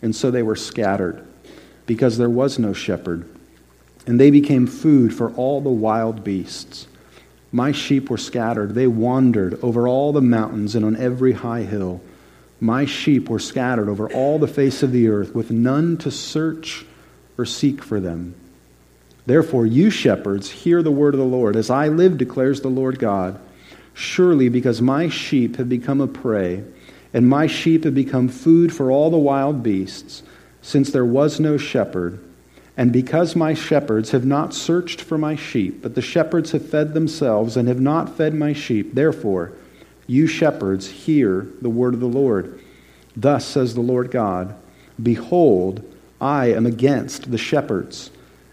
and 0.02 0.14
so 0.14 0.30
they 0.30 0.42
were 0.42 0.56
scattered 0.56 1.26
because 1.86 2.16
there 2.16 2.30
was 2.30 2.58
no 2.58 2.72
shepherd. 2.72 3.28
And 4.06 4.18
they 4.18 4.30
became 4.30 4.66
food 4.66 5.12
for 5.12 5.32
all 5.32 5.60
the 5.60 5.68
wild 5.70 6.22
beasts. 6.22 6.86
My 7.52 7.72
sheep 7.72 8.10
were 8.10 8.16
scattered. 8.16 8.74
They 8.74 8.86
wandered 8.86 9.58
over 9.62 9.88
all 9.88 10.12
the 10.12 10.22
mountains 10.22 10.74
and 10.74 10.84
on 10.84 10.96
every 10.96 11.32
high 11.32 11.62
hill. 11.62 12.00
My 12.60 12.84
sheep 12.84 13.28
were 13.28 13.38
scattered 13.38 13.88
over 13.88 14.08
all 14.12 14.38
the 14.38 14.46
face 14.46 14.82
of 14.82 14.92
the 14.92 15.08
earth, 15.08 15.34
with 15.34 15.50
none 15.50 15.96
to 15.98 16.10
search 16.10 16.84
or 17.38 17.46
seek 17.46 17.82
for 17.82 17.98
them. 17.98 18.34
Therefore, 19.26 19.66
you 19.66 19.90
shepherds, 19.90 20.50
hear 20.50 20.82
the 20.82 20.90
word 20.90 21.14
of 21.14 21.20
the 21.20 21.26
Lord. 21.26 21.56
As 21.56 21.70
I 21.70 21.88
live, 21.88 22.18
declares 22.18 22.60
the 22.60 22.68
Lord 22.68 22.98
God, 22.98 23.40
surely 23.94 24.48
because 24.48 24.82
my 24.82 25.08
sheep 25.08 25.56
have 25.56 25.68
become 25.68 26.00
a 26.00 26.06
prey, 26.06 26.64
and 27.12 27.28
my 27.28 27.46
sheep 27.46 27.84
have 27.84 27.94
become 27.94 28.28
food 28.28 28.72
for 28.72 28.90
all 28.90 29.10
the 29.10 29.18
wild 29.18 29.62
beasts, 29.62 30.22
since 30.62 30.90
there 30.90 31.04
was 31.04 31.40
no 31.40 31.56
shepherd, 31.56 32.22
and 32.80 32.94
because 32.94 33.36
my 33.36 33.52
shepherds 33.52 34.12
have 34.12 34.24
not 34.24 34.54
searched 34.54 35.02
for 35.02 35.18
my 35.18 35.36
sheep, 35.36 35.82
but 35.82 35.94
the 35.94 36.00
shepherds 36.00 36.52
have 36.52 36.66
fed 36.66 36.94
themselves 36.94 37.58
and 37.58 37.68
have 37.68 37.78
not 37.78 38.16
fed 38.16 38.32
my 38.32 38.54
sheep, 38.54 38.94
therefore, 38.94 39.52
you 40.06 40.26
shepherds, 40.26 40.88
hear 40.88 41.46
the 41.60 41.68
word 41.68 41.92
of 41.92 42.00
the 42.00 42.06
Lord. 42.06 42.58
Thus 43.14 43.44
says 43.44 43.74
the 43.74 43.82
Lord 43.82 44.10
God 44.10 44.54
Behold, 45.02 45.84
I 46.22 46.52
am 46.54 46.64
against 46.64 47.30
the 47.30 47.36
shepherds, 47.36 48.12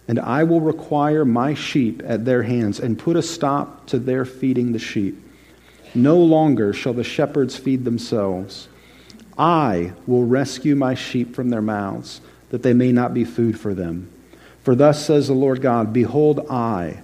and 0.09 0.19
I 0.19 0.44
will 0.44 0.59
require 0.59 1.23
my 1.23 1.53
sheep 1.53 2.03
at 2.06 2.25
their 2.25 2.44
hands 2.44 2.81
and 2.81 3.00
put 3.00 3.15
a 3.15 3.21
stop 3.21 3.88
to 3.88 3.97
their 3.97 4.25
feeding 4.25 4.73
the 4.73 4.77
sheep. 4.77 5.23
No 5.95 6.18
longer 6.18 6.73
shall 6.73 6.94
the 6.94 7.06
shepherds 7.06 7.56
feed 7.56 7.85
themselves 7.85 8.68
I 9.38 9.94
will 10.06 10.25
rescue 10.25 10.75
my 10.75 10.95
sheep 10.95 11.33
from 11.33 11.50
their 11.50 11.62
mouths, 11.62 12.19
that 12.50 12.63
they 12.63 12.73
may 12.73 12.91
not 12.91 13.13
be 13.13 13.23
food 13.23 13.57
for 13.57 13.73
them. 13.73 14.09
For 14.67 14.75
thus 14.75 15.05
says 15.05 15.27
the 15.27 15.33
Lord 15.33 15.61
God 15.61 15.93
Behold, 15.93 16.45
I, 16.49 16.97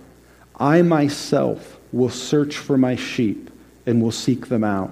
I 0.60 0.82
myself 0.82 1.80
will 1.94 2.10
search 2.10 2.58
for 2.58 2.78
my 2.78 2.98
sheep 2.98 3.50
and 3.86 4.02
will 4.02 4.12
seek 4.12 4.50
them 4.50 4.66
out. 4.66 4.92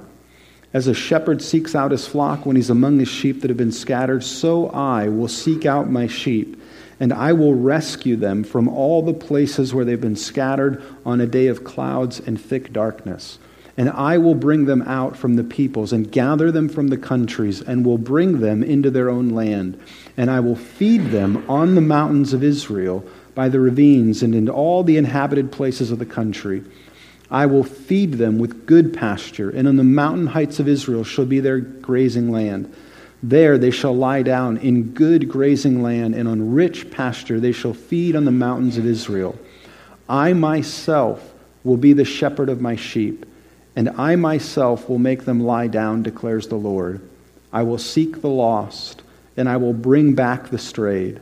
As 0.73 0.87
a 0.87 0.93
shepherd 0.93 1.41
seeks 1.41 1.75
out 1.75 1.91
his 1.91 2.07
flock 2.07 2.45
when 2.45 2.55
he's 2.55 2.69
among 2.69 2.99
his 2.99 3.09
sheep 3.09 3.41
that 3.41 3.49
have 3.49 3.57
been 3.57 3.73
scattered, 3.73 4.23
so 4.23 4.69
I 4.69 5.09
will 5.09 5.27
seek 5.27 5.65
out 5.65 5.91
my 5.91 6.07
sheep, 6.07 6.63
and 6.97 7.11
I 7.11 7.33
will 7.33 7.55
rescue 7.55 8.15
them 8.15 8.41
from 8.45 8.69
all 8.69 9.01
the 9.01 9.13
places 9.13 9.73
where 9.73 9.83
they've 9.83 9.99
been 9.99 10.15
scattered 10.15 10.81
on 11.05 11.19
a 11.19 11.27
day 11.27 11.47
of 11.47 11.65
clouds 11.65 12.21
and 12.21 12.39
thick 12.39 12.71
darkness. 12.71 13.37
And 13.75 13.89
I 13.89 14.17
will 14.17 14.35
bring 14.35 14.63
them 14.63 14.83
out 14.83 15.17
from 15.17 15.35
the 15.35 15.43
peoples 15.43 15.91
and 15.91 16.09
gather 16.09 16.53
them 16.53 16.69
from 16.69 16.87
the 16.87 16.97
countries 16.97 17.61
and 17.61 17.85
will 17.85 17.97
bring 17.97 18.39
them 18.39 18.63
into 18.63 18.89
their 18.89 19.09
own 19.09 19.27
land. 19.27 19.77
And 20.17 20.29
I 20.29 20.39
will 20.39 20.55
feed 20.55 21.07
them 21.07 21.43
on 21.49 21.75
the 21.75 21.81
mountains 21.81 22.33
of 22.33 22.43
Israel, 22.43 23.05
by 23.33 23.49
the 23.49 23.59
ravines, 23.59 24.23
and 24.23 24.35
in 24.35 24.49
all 24.49 24.83
the 24.83 24.97
inhabited 24.97 25.51
places 25.51 25.91
of 25.91 25.99
the 25.99 26.05
country. 26.05 26.63
I 27.29 27.45
will 27.45 27.63
feed 27.63 28.13
them 28.13 28.39
with 28.39 28.65
good 28.65 28.93
pasture, 28.93 29.49
and 29.49 29.67
on 29.67 29.77
the 29.77 29.83
mountain 29.83 30.27
heights 30.27 30.59
of 30.59 30.67
Israel 30.67 31.03
shall 31.03 31.25
be 31.25 31.39
their 31.39 31.59
grazing 31.59 32.29
land. 32.29 32.73
There 33.23 33.57
they 33.57 33.71
shall 33.71 33.95
lie 33.95 34.23
down 34.23 34.57
in 34.57 34.91
good 34.91 35.29
grazing 35.29 35.81
land, 35.81 36.15
and 36.15 36.27
on 36.27 36.53
rich 36.53 36.91
pasture 36.91 37.39
they 37.39 37.53
shall 37.53 37.73
feed 37.73 38.15
on 38.15 38.25
the 38.25 38.31
mountains 38.31 38.77
of 38.77 38.85
Israel. 38.85 39.39
I 40.09 40.33
myself 40.33 41.33
will 41.63 41.77
be 41.77 41.93
the 41.93 42.03
shepherd 42.03 42.49
of 42.49 42.59
my 42.59 42.75
sheep 42.75 43.25
and 43.75 43.89
I 43.89 44.15
myself 44.15 44.89
will 44.89 44.99
make 44.99 45.25
them 45.25 45.41
lie 45.41 45.67
down, 45.67 46.03
declares 46.03 46.47
the 46.47 46.55
Lord. 46.55 47.01
I 47.53 47.63
will 47.63 47.77
seek 47.77 48.21
the 48.21 48.29
lost, 48.29 49.01
and 49.41 49.49
I 49.49 49.57
will 49.57 49.73
bring 49.73 50.13
back 50.13 50.49
the 50.49 50.59
strayed. 50.59 51.19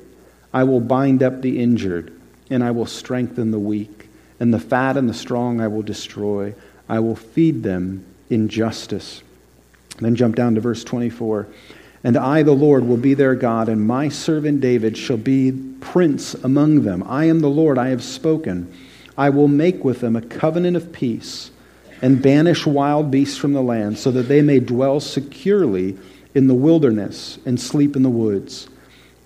I 0.54 0.66
will 0.66 0.82
bind 0.82 1.24
up 1.24 1.42
the 1.42 1.58
injured, 1.58 2.12
and 2.50 2.62
I 2.62 2.72
will 2.72 2.86
strengthen 2.86 3.52
the 3.52 3.60
weak. 3.60 4.10
And 4.42 4.54
the 4.54 4.60
fat 4.60 4.98
and 4.98 5.08
the 5.08 5.14
strong 5.14 5.62
I 5.62 5.70
will 5.70 5.84
destroy. 5.84 6.54
I 6.90 7.00
will 7.00 7.16
feed 7.16 7.64
them 7.64 8.06
in 8.30 8.50
justice. 8.50 9.24
Then 10.00 10.18
jump 10.18 10.36
down 10.36 10.56
to 10.56 10.62
verse 10.62 10.84
24. 10.84 11.48
And 12.04 12.18
I, 12.18 12.44
the 12.44 12.52
Lord, 12.52 12.84
will 12.84 12.98
be 12.98 13.14
their 13.14 13.36
God, 13.36 13.70
and 13.70 13.88
my 13.88 14.10
servant 14.10 14.60
David 14.60 14.98
shall 14.98 15.16
be 15.16 15.54
prince 15.80 16.34
among 16.34 16.82
them. 16.82 17.06
I 17.08 17.24
am 17.24 17.40
the 17.40 17.50
Lord, 17.50 17.78
I 17.78 17.88
have 17.88 18.04
spoken. 18.04 18.70
I 19.18 19.30
will 19.30 19.48
make 19.48 19.86
with 19.86 20.02
them 20.02 20.18
a 20.18 20.22
covenant 20.22 20.76
of 20.76 20.92
peace 20.92 21.52
and 22.02 22.22
banish 22.22 22.66
wild 22.66 23.12
beasts 23.12 23.38
from 23.38 23.54
the 23.54 23.62
land, 23.62 23.98
so 23.98 24.12
that 24.12 24.24
they 24.24 24.42
may 24.42 24.60
dwell 24.60 25.00
securely 25.00 25.98
in 26.34 26.48
the 26.48 26.54
wilderness 26.54 27.40
and 27.46 27.60
sleep 27.60 27.96
in 27.96 28.04
the 28.04 28.10
woods. 28.10 28.68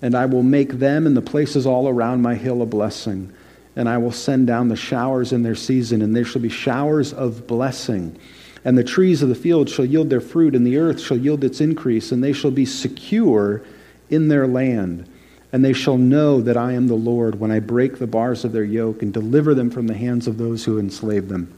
And 0.02 0.14
I 0.14 0.26
will 0.26 0.42
make 0.42 0.72
them 0.72 1.06
and 1.06 1.16
the 1.16 1.22
places 1.22 1.66
all 1.66 1.88
around 1.88 2.22
my 2.22 2.34
hill 2.34 2.62
a 2.62 2.66
blessing. 2.66 3.32
And 3.76 3.88
I 3.88 3.98
will 3.98 4.12
send 4.12 4.46
down 4.46 4.68
the 4.68 4.76
showers 4.76 5.32
in 5.32 5.42
their 5.42 5.54
season, 5.54 6.02
and 6.02 6.14
there 6.14 6.24
shall 6.24 6.42
be 6.42 6.48
showers 6.48 7.12
of 7.12 7.46
blessing. 7.46 8.18
And 8.64 8.78
the 8.78 8.84
trees 8.84 9.22
of 9.22 9.28
the 9.28 9.34
field 9.34 9.68
shall 9.68 9.84
yield 9.84 10.10
their 10.10 10.20
fruit, 10.20 10.54
and 10.54 10.66
the 10.66 10.78
earth 10.78 11.00
shall 11.00 11.16
yield 11.16 11.44
its 11.44 11.60
increase, 11.60 12.12
and 12.12 12.22
they 12.22 12.32
shall 12.32 12.50
be 12.50 12.64
secure 12.64 13.62
in 14.10 14.28
their 14.28 14.46
land. 14.46 15.08
And 15.52 15.64
they 15.64 15.72
shall 15.72 15.98
know 15.98 16.40
that 16.40 16.56
I 16.56 16.72
am 16.72 16.88
the 16.88 16.94
Lord 16.94 17.38
when 17.38 17.50
I 17.50 17.60
break 17.60 17.98
the 17.98 18.06
bars 18.06 18.44
of 18.44 18.52
their 18.52 18.64
yoke 18.64 19.02
and 19.02 19.12
deliver 19.12 19.54
them 19.54 19.70
from 19.70 19.86
the 19.86 19.94
hands 19.94 20.26
of 20.26 20.38
those 20.38 20.64
who 20.64 20.78
enslave 20.78 21.28
them. 21.28 21.52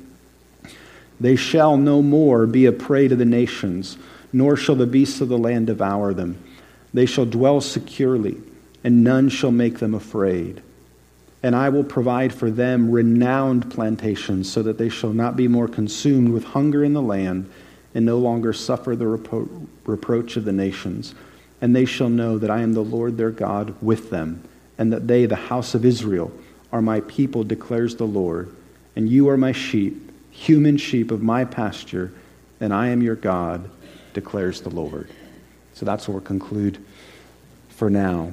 They 1.19 1.37
shall 1.37 1.77
no 1.77 2.03
more 2.03 2.47
be 2.47 2.67
a 2.67 2.73
prey 2.73 3.09
to 3.09 3.17
the 3.17 3.25
nations, 3.25 3.97
nor 4.37 4.55
shall 4.55 4.75
the 4.75 4.87
beasts 4.87 5.23
of 5.23 5.31
the 5.31 5.39
land 5.39 5.67
devour 5.67 6.13
them. 6.13 6.37
They 6.93 7.07
shall 7.07 7.25
dwell 7.25 7.63
securely, 7.63 8.37
and 8.85 9.03
none 9.03 9.31
shall 9.31 9.51
make 9.51 9.79
them 9.79 9.95
afraid. 9.95 10.63
And 11.43 11.57
I 11.57 11.71
will 11.71 11.85
provide 11.85 12.35
for 12.35 12.51
them 12.51 12.91
renowned 12.91 13.71
plantations, 13.71 14.53
so 14.53 14.63
that 14.63 14.77
they 14.77 14.91
shall 14.91 15.15
not 15.15 15.37
be 15.37 15.49
more 15.49 15.69
consumed 15.69 16.29
with 16.29 16.45
hunger 16.45 16.85
in 16.85 16.93
the 16.93 17.01
land, 17.01 17.51
and 17.95 18.05
no 18.05 18.19
longer 18.19 18.53
suffer 18.53 18.95
the 18.95 19.07
repro- 19.07 19.67
reproach 19.87 20.37
of 20.37 20.45
the 20.45 20.53
nations. 20.53 21.15
And 21.63 21.75
they 21.75 21.87
shall 21.87 22.11
know 22.11 22.37
that 22.37 22.51
I 22.51 22.61
am 22.61 22.75
the 22.75 22.85
Lord 22.85 23.17
their 23.17 23.31
God 23.31 23.75
with 23.81 24.11
them, 24.11 24.43
and 24.77 24.93
that 24.93 25.09
they, 25.09 25.25
the 25.25 25.37
house 25.37 25.75
of 25.75 25.87
Israel, 25.87 26.31
are 26.71 26.83
my 26.83 27.01
people, 27.01 27.43
declares 27.43 27.97
the 27.97 28.05
Lord. 28.05 28.55
And 28.95 29.09
you 29.09 29.31
are 29.31 29.39
my 29.39 29.53
sheep 29.53 30.03
human 30.31 30.77
sheep 30.77 31.11
of 31.11 31.23
my 31.23 31.47
pasture, 31.47 32.13
and 32.61 32.75
I 32.75 32.89
am 32.89 33.03
your 33.03 33.17
God, 33.17 33.71
declares 34.17 34.63
the 34.63 34.71
Lord. 34.71 35.11
So 35.75 35.85
that's 35.85 36.09
where 36.09 36.17
we'll 36.17 36.25
conclude 36.25 36.83
for 37.69 37.91
now. 37.91 38.33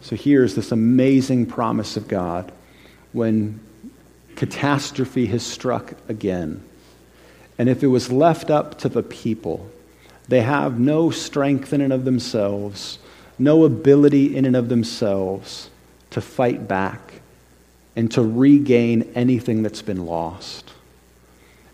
So 0.00 0.16
here's 0.16 0.54
this 0.54 0.72
amazing 0.72 1.44
promise 1.44 1.98
of 1.98 2.08
God 2.08 2.50
when 3.12 3.60
catastrophe 4.36 5.26
has 5.26 5.44
struck 5.44 5.92
again. 6.08 6.64
And 7.58 7.68
if 7.68 7.82
it 7.82 7.88
was 7.88 8.10
left 8.10 8.50
up 8.50 8.78
to 8.78 8.88
the 8.88 9.02
people, 9.02 9.70
they 10.28 10.40
have 10.40 10.80
no 10.80 11.10
strength 11.10 11.74
in 11.74 11.82
and 11.82 11.92
of 11.92 12.06
themselves, 12.06 12.98
no 13.38 13.64
ability 13.64 14.34
in 14.34 14.46
and 14.46 14.56
of 14.56 14.70
themselves 14.70 15.68
to 16.08 16.22
fight 16.22 16.66
back 16.66 17.20
and 17.94 18.10
to 18.12 18.22
regain 18.22 19.12
anything 19.14 19.62
that's 19.62 19.82
been 19.82 20.06
lost. 20.06 20.72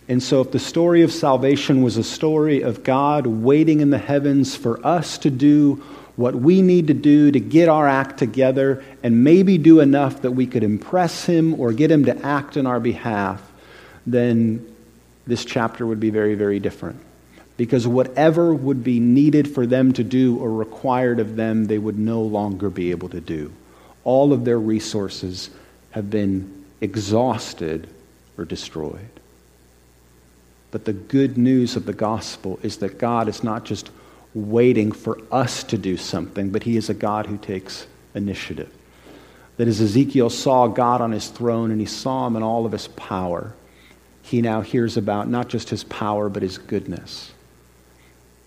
And 0.09 0.23
so, 0.23 0.41
if 0.41 0.53
the 0.53 0.61
story 0.61 1.03
of 1.03 1.13
salvation 1.13 1.83
was 1.83 1.97
a 1.97 2.05
story 2.05 2.63
of 2.63 2.85
God 2.85 3.27
waiting 3.27 3.81
in 3.81 3.91
the 3.91 3.99
heavens 3.99 4.55
for 4.55 4.85
us 4.87 5.19
to 5.19 5.31
do 5.31 5.83
what 6.15 6.35
we 6.35 6.63
need 6.63 6.87
to 6.87 6.95
do 6.95 7.31
to 7.31 7.41
get 7.41 7.69
our 7.69 7.87
act 7.87 8.19
together 8.19 8.83
and 9.03 9.25
maybe 9.25 9.59
do 9.59 9.81
enough 9.81 10.23
that 10.23 10.31
we 10.31 10.47
could 10.47 10.63
impress 10.63 11.27
Him 11.27 11.61
or 11.61 11.73
get 11.73 11.91
Him 11.91 12.05
to 12.07 12.17
act 12.25 12.57
in 12.57 12.67
our 12.67 12.81
behalf, 12.81 13.43
then 14.07 14.67
this 15.27 15.45
chapter 15.45 15.85
would 15.87 16.01
be 16.01 16.11
very, 16.11 16.35
very 16.35 16.61
different. 16.61 17.01
Because 17.57 17.87
whatever 17.87 18.55
would 18.55 18.85
be 18.85 19.01
needed 19.01 19.53
for 19.53 19.67
them 19.67 19.93
to 19.95 20.05
do 20.05 20.39
or 20.39 20.51
required 20.51 21.19
of 21.21 21.37
them, 21.37 21.65
they 21.65 21.79
would 21.79 21.99
no 21.99 22.23
longer 22.23 22.71
be 22.71 22.91
able 22.93 23.09
to 23.09 23.21
do. 23.21 23.53
All 24.05 24.33
of 24.33 24.45
their 24.45 24.59
resources 24.59 25.51
have 25.91 26.11
been 26.11 26.65
exhausted 26.81 27.89
or 28.39 28.45
destroyed. 28.45 29.09
But 30.71 30.85
the 30.85 30.93
good 30.93 31.39
news 31.39 31.77
of 31.77 31.87
the 31.87 31.93
gospel 31.93 32.59
is 32.63 32.79
that 32.79 32.99
God 32.99 33.29
is 33.29 33.45
not 33.45 33.65
just 33.65 33.91
waiting 34.35 34.93
for 34.93 35.19
us 35.31 35.65
to 35.65 35.79
do 35.79 35.97
something, 35.97 36.51
but 36.51 36.65
He 36.65 36.77
is 36.77 36.91
a 36.91 36.95
God 36.95 37.27
who 37.27 37.39
takes 37.39 37.87
initiative. 38.15 38.73
That 39.57 39.69
as 39.69 39.81
Ezekiel 39.81 40.31
saw 40.31 40.67
God 40.67 41.01
on 41.01 41.13
his 41.13 41.29
throne 41.29 41.71
and 41.71 41.81
he 41.81 41.87
saw 41.87 42.27
him 42.27 42.37
in 42.37 42.43
all 42.43 42.67
of 42.67 42.73
his 42.73 42.89
power, 42.89 43.55
he 44.23 44.43
now 44.43 44.61
hears 44.61 44.97
about 44.97 45.29
not 45.29 45.49
just 45.49 45.71
his 45.71 45.85
power, 45.85 46.29
but 46.29 46.43
his 46.43 46.59
goodness. 46.59 47.33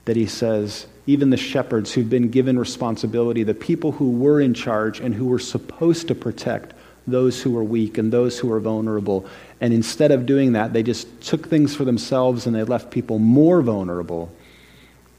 That 0.06 0.18
he 0.18 0.26
says, 0.26 0.88
even 1.08 1.30
the 1.30 1.38
shepherds 1.38 1.94
who've 1.94 2.10
been 2.10 2.30
given 2.30 2.60
responsibility, 2.60 3.44
the 3.44 3.54
people 3.54 3.94
who 3.94 4.12
were 4.12 4.40
in 4.40 4.54
charge 4.54 5.00
and 5.00 5.16
who 5.16 5.26
were 5.26 5.40
supposed 5.40 6.08
to 6.10 6.16
protect 6.16 6.74
those 7.12 7.42
who 7.42 7.58
are 7.58 7.64
weak 7.64 7.98
and 7.98 8.12
those 8.12 8.40
who 8.40 8.52
are 8.52 8.60
vulnerable. 8.60 9.26
And 9.62 9.74
instead 9.74 10.12
of 10.12 10.26
doing 10.26 10.54
that, 10.54 10.74
they 10.74 10.84
just 10.84 11.22
took 11.22 11.48
things 11.48 11.76
for 11.76 11.86
themselves 11.86 12.46
and 12.46 12.56
they 12.56 12.64
left 12.64 12.92
people 12.92 13.20
more 13.20 13.62
vulnerable. 13.62 14.32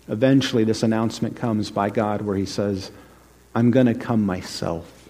Eventually, 0.09 0.65
this 0.65 0.83
announcement 0.83 1.37
comes 1.37 1.71
by 1.71 1.91
God 1.91 2.23
where 2.23 2.37
He 2.37 2.47
says, 2.47 2.91
I'm 3.55 3.71
going 3.71 3.87
to 3.87 3.95
come 3.95 4.25
myself. 4.25 5.09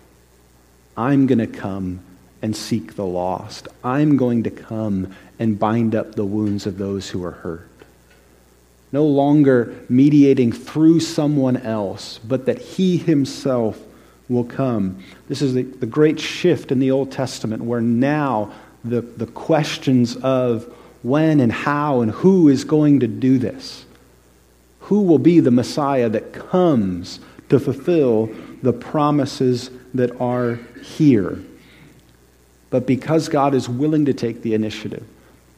I'm 0.96 1.26
going 1.26 1.38
to 1.38 1.46
come 1.46 2.00
and 2.42 2.56
seek 2.56 2.96
the 2.96 3.06
lost. 3.06 3.68
I'm 3.84 4.16
going 4.16 4.42
to 4.44 4.50
come 4.50 5.14
and 5.38 5.58
bind 5.58 5.94
up 5.94 6.14
the 6.14 6.24
wounds 6.24 6.66
of 6.66 6.78
those 6.78 7.08
who 7.08 7.24
are 7.24 7.30
hurt. 7.30 7.68
No 8.92 9.06
longer 9.06 9.74
mediating 9.88 10.52
through 10.52 11.00
someone 11.00 11.56
else, 11.56 12.18
but 12.18 12.46
that 12.46 12.58
He 12.58 12.96
Himself 12.96 13.80
will 14.30 14.44
come. 14.44 15.02
This 15.28 15.42
is 15.42 15.52
the, 15.54 15.64
the 15.64 15.86
great 15.86 16.18
shift 16.18 16.72
in 16.72 16.78
the 16.78 16.90
Old 16.90 17.10
Testament 17.10 17.64
where 17.64 17.80
now 17.80 18.52
the, 18.84 19.02
the 19.02 19.26
questions 19.26 20.16
of 20.16 20.72
when 21.02 21.40
and 21.40 21.52
how 21.52 22.00
and 22.00 22.10
who 22.10 22.48
is 22.48 22.64
going 22.64 23.00
to 23.00 23.08
do 23.08 23.38
this, 23.38 23.84
who 24.80 25.02
will 25.02 25.18
be 25.18 25.40
the 25.40 25.50
Messiah 25.50 26.08
that 26.08 26.32
comes 26.32 27.20
to 27.48 27.58
fulfill 27.58 28.30
the 28.62 28.72
promises 28.72 29.70
that 29.94 30.18
are 30.20 30.60
here. 30.82 31.38
But 32.70 32.86
because 32.86 33.28
God 33.28 33.54
is 33.54 33.68
willing 33.68 34.04
to 34.04 34.14
take 34.14 34.42
the 34.42 34.54
initiative, 34.54 35.04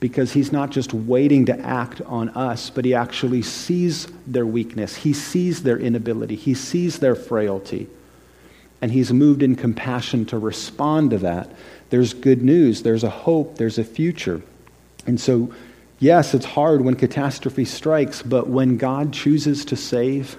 because 0.01 0.33
he's 0.33 0.51
not 0.51 0.71
just 0.71 0.95
waiting 0.95 1.47
to 1.47 1.59
act 1.61 2.01
on 2.03 2.31
us, 2.31 2.71
but 2.71 2.85
he 2.85 2.95
actually 2.95 3.43
sees 3.43 4.09
their 4.27 4.47
weakness, 4.47 4.97
he 4.97 5.13
sees 5.13 5.63
their 5.63 5.79
inability, 5.79 6.37
he 6.37 6.55
sees 6.55 6.99
their 6.99 7.15
frailty 7.15 7.89
and 8.83 8.91
he's 8.91 9.13
moved 9.13 9.43
in 9.43 9.55
compassion 9.55 10.27
to 10.27 10.39
respond 10.39 11.11
to 11.11 11.19
that. 11.19 11.49
There's 11.91 12.13
good 12.13 12.43
news, 12.43 12.83
there's 12.83 13.05
a 13.05 13.11
hope, 13.11 13.57
there's 13.57 13.79
a 13.79 13.85
future. 13.85 14.43
And 15.07 15.21
so, 15.21 15.55
yes, 16.01 16.35
it's 16.35 16.45
hard 16.45 16.81
when 16.81 16.97
catastrophe 16.97 17.65
strikes, 17.65 18.23
but 18.23 18.49
when 18.49 18.77
God 18.77 19.13
chooses 19.13 19.65
to 19.67 19.77
save, 19.77 20.37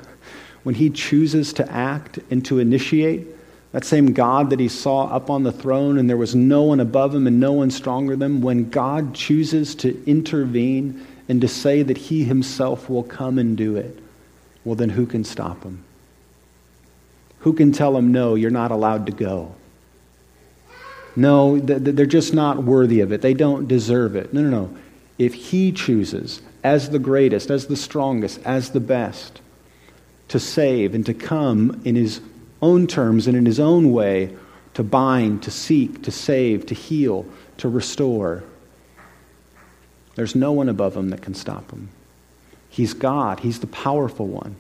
when 0.64 0.76
he 0.76 0.90
chooses 0.90 1.54
to 1.54 1.72
act 1.72 2.20
and 2.30 2.46
to 2.46 2.60
initiate, 2.60 3.28
that 3.72 3.86
same 3.86 4.14
God 4.14 4.50
that 4.52 4.60
he 4.60 4.68
saw 4.68 5.06
up 5.06 5.30
on 5.30 5.44
the 5.44 5.52
throne 5.52 5.98
and 5.98 6.10
there 6.10 6.18
was 6.18 6.36
no 6.36 6.64
one 6.64 6.80
above 6.80 7.16
him 7.16 7.26
and 7.26 7.40
no 7.40 7.54
one 7.54 7.72
stronger 7.72 8.16
than 8.16 8.36
him, 8.36 8.42
when 8.42 8.70
God 8.70 9.16
chooses 9.16 9.74
to 9.76 10.04
intervene 10.06 11.06
and 11.30 11.40
to 11.42 11.48
say 11.48 11.82
that 11.82 11.98
he 11.98 12.24
himself 12.26 12.90
will 12.90 13.04
come 13.04 13.40
and 13.40 13.56
do 13.56 13.78
it, 13.78 14.00
well, 14.66 14.76
then 14.76 14.90
who 14.90 15.06
can 15.06 15.24
stop 15.24 15.64
him? 15.64 15.84
Who 17.44 17.54
can 17.54 17.74
tell 17.74 17.94
them, 17.94 18.12
no, 18.12 18.36
you're 18.36 18.50
not 18.50 18.72
allowed 18.72 19.06
to 19.06 19.12
go? 19.12 19.54
No, 21.16 21.60
they're 21.60 22.06
just 22.06 22.34
not 22.34 22.64
worthy 22.64 23.02
of 23.02 23.12
it. 23.12 23.22
They 23.22 23.34
don't 23.34 23.68
deserve 23.68 24.16
it. 24.16 24.34
No, 24.34 24.42
no, 24.42 24.50
no. 24.50 24.78
If 25.20 25.34
He 25.34 25.72
chooses, 25.72 26.42
as 26.64 26.90
the 26.90 27.00
greatest, 27.00 27.52
as 27.52 27.68
the 27.68 27.76
strongest, 27.76 28.40
as 28.46 28.72
the 28.72 28.80
best, 28.80 29.42
to 30.30 30.40
save 30.40 30.96
and 30.96 31.06
to 31.06 31.14
come 31.14 31.82
in 31.84 31.96
His 31.96 32.22
own 32.62 32.88
terms 32.88 33.28
and 33.28 33.36
in 33.36 33.46
His 33.46 33.60
own 33.60 33.92
way, 33.92 34.36
to 34.74 34.84
bind, 34.84 35.44
to 35.44 35.52
seek, 35.52 36.02
to 36.04 36.12
save, 36.12 36.66
to 36.68 36.74
heal, 36.74 37.26
to 37.58 37.68
restore, 37.68 38.44
there's 40.16 40.34
no 40.34 40.54
one 40.54 40.70
above 40.70 40.96
Him 40.96 41.10
that 41.10 41.22
can 41.22 41.34
stop 41.34 41.72
Him. 41.72 41.90
He's 42.70 42.94
God, 42.94 43.42
He's 43.42 43.60
the 43.60 43.68
powerful 43.68 44.28
one. 44.28 44.56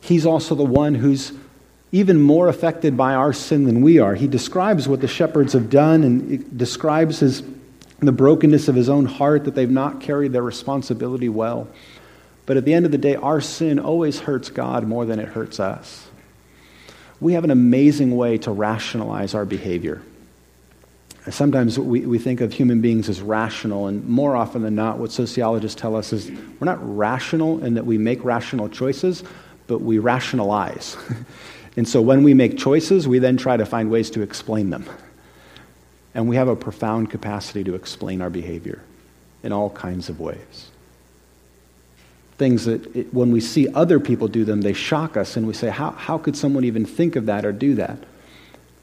He's 0.00 0.26
also 0.26 0.54
the 0.54 0.64
one 0.64 0.94
who's 0.94 1.32
even 1.92 2.20
more 2.20 2.48
affected 2.48 2.96
by 2.96 3.14
our 3.14 3.32
sin 3.32 3.64
than 3.64 3.82
we 3.82 3.98
are. 3.98 4.14
He 4.14 4.28
describes 4.28 4.86
what 4.86 5.00
the 5.00 5.08
shepherds 5.08 5.52
have 5.54 5.70
done 5.70 6.04
and 6.04 6.56
describes 6.56 7.18
his, 7.18 7.42
the 7.98 8.12
brokenness 8.12 8.68
of 8.68 8.76
his 8.76 8.88
own 8.88 9.06
heart 9.06 9.44
that 9.44 9.54
they've 9.54 9.70
not 9.70 10.00
carried 10.00 10.32
their 10.32 10.42
responsibility 10.42 11.28
well. 11.28 11.68
But 12.46 12.56
at 12.56 12.64
the 12.64 12.74
end 12.74 12.86
of 12.86 12.92
the 12.92 12.98
day, 12.98 13.16
our 13.16 13.40
sin 13.40 13.78
always 13.78 14.20
hurts 14.20 14.50
God 14.50 14.86
more 14.86 15.04
than 15.04 15.18
it 15.18 15.28
hurts 15.28 15.60
us. 15.60 16.06
We 17.20 17.34
have 17.34 17.44
an 17.44 17.50
amazing 17.50 18.16
way 18.16 18.38
to 18.38 18.50
rationalize 18.50 19.34
our 19.34 19.44
behavior. 19.44 20.02
Sometimes 21.28 21.78
we, 21.78 22.00
we 22.06 22.18
think 22.18 22.40
of 22.40 22.52
human 22.52 22.80
beings 22.80 23.08
as 23.08 23.20
rational, 23.20 23.88
and 23.88 24.06
more 24.08 24.34
often 24.34 24.62
than 24.62 24.74
not, 24.74 24.98
what 24.98 25.12
sociologists 25.12 25.78
tell 25.78 25.94
us 25.94 26.14
is 26.14 26.30
we're 26.30 26.64
not 26.64 26.78
rational 26.80 27.62
in 27.62 27.74
that 27.74 27.84
we 27.84 27.98
make 27.98 28.24
rational 28.24 28.70
choices, 28.70 29.22
but 29.70 29.82
we 29.82 29.98
rationalize. 30.00 30.96
and 31.76 31.88
so 31.88 32.02
when 32.02 32.24
we 32.24 32.34
make 32.34 32.58
choices, 32.58 33.06
we 33.06 33.20
then 33.20 33.36
try 33.36 33.56
to 33.56 33.64
find 33.64 33.88
ways 33.88 34.10
to 34.10 34.20
explain 34.20 34.70
them. 34.70 34.84
And 36.12 36.28
we 36.28 36.34
have 36.34 36.48
a 36.48 36.56
profound 36.56 37.08
capacity 37.08 37.62
to 37.62 37.76
explain 37.76 38.20
our 38.20 38.30
behavior 38.30 38.82
in 39.44 39.52
all 39.52 39.70
kinds 39.70 40.08
of 40.08 40.18
ways. 40.18 40.70
Things 42.36 42.64
that, 42.64 42.96
it, 42.96 43.14
when 43.14 43.30
we 43.30 43.40
see 43.40 43.68
other 43.68 44.00
people 44.00 44.26
do 44.26 44.44
them, 44.44 44.62
they 44.62 44.72
shock 44.72 45.16
us, 45.16 45.36
and 45.36 45.46
we 45.46 45.54
say, 45.54 45.68
how, 45.68 45.92
how 45.92 46.18
could 46.18 46.36
someone 46.36 46.64
even 46.64 46.84
think 46.84 47.14
of 47.14 47.26
that 47.26 47.44
or 47.44 47.52
do 47.52 47.76
that? 47.76 47.98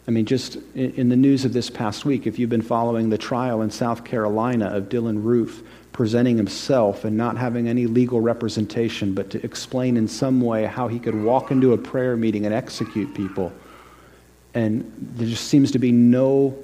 I 0.08 0.12
mean, 0.12 0.26
just 0.26 0.56
in 0.74 1.10
the 1.10 1.18
news 1.18 1.44
of 1.44 1.52
this 1.52 1.70
past 1.70 2.06
week, 2.06 2.26
if 2.26 2.40
you've 2.40 2.50
been 2.50 2.62
following 2.62 3.10
the 3.10 3.18
trial 3.18 3.62
in 3.62 3.72
South 3.72 4.06
Carolina 4.06 4.68
of 4.68 4.86
Dylann 4.86 5.22
Roof 5.22 5.64
presenting 5.94 6.38
himself 6.38 7.06
and 7.06 7.18
not 7.18 7.38
having 7.38 7.68
any 7.68 7.88
legal 7.88 8.22
representation, 8.22 9.14
but 9.14 9.32
to 9.32 9.44
explain 9.44 9.98
in 9.98 10.08
some 10.08 10.42
way 10.42 10.66
how 10.66 10.88
he 10.88 11.00
could 11.00 11.16
walk 11.16 11.52
into 11.52 11.74
a 11.74 11.78
prayer 11.78 12.16
meeting 12.16 12.46
and 12.46 12.54
execute 12.54 13.14
people. 13.16 13.52
And 14.54 14.92
there 15.16 15.28
just 15.28 15.46
seems 15.46 15.72
to 15.72 15.80
be 15.80 15.92
no 15.92 16.58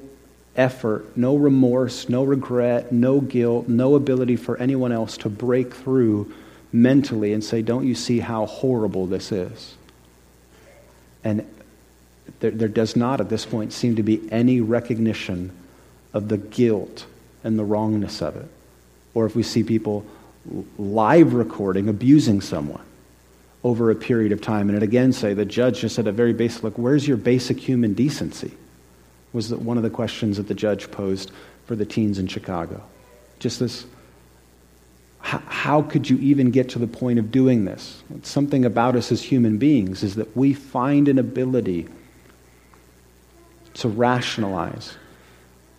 effort, 0.55 1.17
no 1.17 1.35
remorse, 1.35 2.09
no 2.09 2.23
regret, 2.23 2.91
no 2.91 3.21
guilt, 3.21 3.67
no 3.67 3.95
ability 3.95 4.35
for 4.35 4.57
anyone 4.57 4.91
else 4.91 5.17
to 5.17 5.29
break 5.29 5.73
through 5.73 6.31
mentally 6.71 7.33
and 7.33 7.43
say, 7.43 7.61
Don't 7.61 7.87
you 7.87 7.95
see 7.95 8.19
how 8.19 8.45
horrible 8.45 9.07
this 9.07 9.31
is? 9.31 9.75
And 11.23 11.47
there, 12.39 12.51
there 12.51 12.67
does 12.67 12.95
not 12.95 13.21
at 13.21 13.29
this 13.29 13.45
point 13.45 13.73
seem 13.73 13.95
to 13.95 14.03
be 14.03 14.21
any 14.31 14.61
recognition 14.61 15.51
of 16.13 16.27
the 16.29 16.37
guilt 16.37 17.05
and 17.43 17.57
the 17.57 17.63
wrongness 17.63 18.21
of 18.21 18.35
it. 18.35 18.47
Or 19.13 19.25
if 19.25 19.35
we 19.35 19.43
see 19.43 19.63
people 19.63 20.05
live 20.77 21.33
recording 21.33 21.87
abusing 21.87 22.41
someone 22.41 22.83
over 23.63 23.91
a 23.91 23.95
period 23.95 24.31
of 24.31 24.41
time, 24.41 24.69
and 24.69 24.77
it 24.77 24.83
again 24.83 25.13
say 25.13 25.33
the 25.33 25.45
judge 25.45 25.81
just 25.81 25.95
said 25.95 26.07
a 26.07 26.11
very 26.11 26.33
basic 26.33 26.63
look, 26.63 26.77
where's 26.77 27.07
your 27.07 27.17
basic 27.17 27.57
human 27.57 27.93
decency? 27.93 28.51
Was 29.31 29.49
that 29.49 29.61
one 29.61 29.77
of 29.77 29.83
the 29.83 29.89
questions 29.89 30.37
that 30.37 30.47
the 30.47 30.53
judge 30.53 30.91
posed 30.91 31.31
for 31.65 31.75
the 31.75 31.85
teens 31.85 32.19
in 32.19 32.27
Chicago. 32.27 32.81
Just 33.39 33.59
this 33.59 33.85
how 35.25 35.81
could 35.81 36.09
you 36.09 36.17
even 36.17 36.51
get 36.51 36.69
to 36.69 36.79
the 36.79 36.85
point 36.87 37.17
of 37.17 37.31
doing 37.31 37.63
this? 37.63 38.03
Something 38.23 38.65
about 38.65 38.97
us 38.97 39.09
as 39.09 39.21
human 39.21 39.57
beings 39.57 40.03
is 40.03 40.15
that 40.15 40.35
we 40.35 40.53
find 40.53 41.07
an 41.07 41.17
ability 41.17 41.87
to 43.75 43.87
rationalize, 43.87 44.95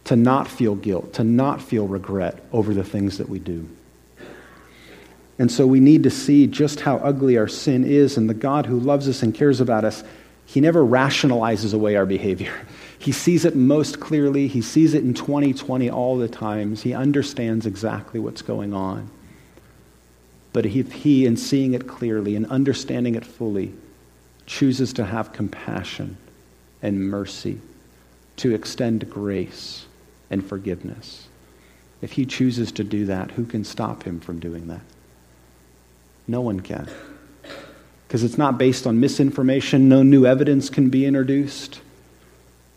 to 0.05 0.17
not 0.17 0.49
feel 0.49 0.75
guilt, 0.75 1.15
to 1.15 1.25
not 1.25 1.63
feel 1.63 1.87
regret 1.87 2.45
over 2.53 2.75
the 2.75 2.85
things 2.85 3.19
that 3.19 3.29
we 3.29 3.39
do. 3.39 3.69
And 5.39 5.51
so 5.51 5.67
we 5.67 5.81
need 5.81 6.05
to 6.05 6.11
see 6.11 6.47
just 6.47 6.81
how 6.81 6.97
ugly 6.99 7.37
our 7.37 7.49
sin 7.49 7.85
is, 7.85 8.17
and 8.17 8.29
the 8.31 8.35
God 8.35 8.67
who 8.67 8.79
loves 8.79 9.09
us 9.09 9.23
and 9.23 9.35
cares 9.35 9.61
about 9.61 9.85
us, 9.85 10.05
He 10.47 10.61
never 10.61 10.85
rationalizes 10.85 11.75
away 11.75 11.97
our 11.97 12.07
behavior. 12.07 12.55
He 12.97 13.13
sees 13.13 13.45
it 13.45 13.55
most 13.55 14.01
clearly. 14.01 14.49
He 14.49 14.63
sees 14.63 14.95
it 14.95 15.05
in 15.05 15.13
2020 15.13 15.91
all 15.91 16.17
the 16.17 16.27
times. 16.27 16.81
He 16.81 16.95
understands 16.95 17.67
exactly 17.67 18.19
what's 18.19 18.41
going 18.41 18.73
on. 18.73 19.11
But 20.55 20.65
he, 20.65 20.81
he, 20.85 21.27
in 21.27 21.37
seeing 21.37 21.75
it 21.75 21.87
clearly 21.87 22.35
and 22.35 22.47
understanding 22.47 23.15
it 23.15 23.27
fully, 23.27 23.75
chooses 24.47 24.95
to 24.95 25.05
have 25.05 25.35
compassion 25.35 26.17
and 26.81 27.11
mercy 27.11 27.61
to 28.37 28.55
extend 28.55 29.11
grace 29.11 29.85
and 30.35 30.47
forgiveness. 30.47 31.29
If 32.03 32.13
he 32.13 32.27
chooses 32.27 32.73
to 32.73 32.85
do 32.85 33.07
that, 33.07 33.31
who 33.31 33.47
can 33.47 33.65
stop 33.65 34.03
him 34.03 34.21
from 34.21 34.41
doing 34.41 34.67
that? 34.67 34.83
No 36.29 36.43
one 36.43 36.61
can. 36.61 36.91
Because 38.07 38.25
it's 38.25 38.37
not 38.37 38.59
based 38.59 38.87
on 38.87 39.01
misinformation, 39.01 39.89
no 39.89 40.03
new 40.03 40.27
evidence 40.27 40.69
can 40.69 40.91
be 40.91 41.07
introduced. 41.07 41.81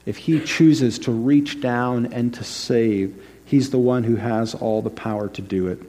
If 0.05 0.17
he 0.17 0.39
chooses 0.39 0.99
to 0.99 1.11
reach 1.11 1.59
down 1.59 2.13
and 2.13 2.33
to 2.35 2.43
save, 2.43 3.21
he's 3.43 3.71
the 3.71 3.79
one 3.79 4.03
who 4.03 4.15
has 4.15 4.55
all 4.55 4.81
the 4.81 4.89
power 4.89 5.27
to 5.29 5.41
do 5.41 5.67
it. 5.67 5.79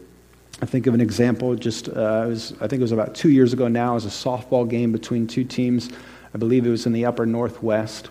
I 0.60 0.66
think 0.66 0.88
of 0.88 0.94
an 0.94 1.00
example 1.00 1.54
just, 1.54 1.88
uh, 1.88 2.24
was, 2.28 2.52
I 2.54 2.66
think 2.66 2.80
it 2.80 2.80
was 2.80 2.92
about 2.92 3.14
two 3.14 3.30
years 3.30 3.52
ago 3.52 3.68
now, 3.68 3.92
it 3.92 3.94
was 3.94 4.06
a 4.06 4.08
softball 4.08 4.68
game 4.68 4.90
between 4.90 5.26
two 5.26 5.44
teams. 5.44 5.90
I 6.34 6.38
believe 6.38 6.66
it 6.66 6.70
was 6.70 6.86
in 6.86 6.92
the 6.92 7.04
upper 7.04 7.26
northwest 7.26 8.08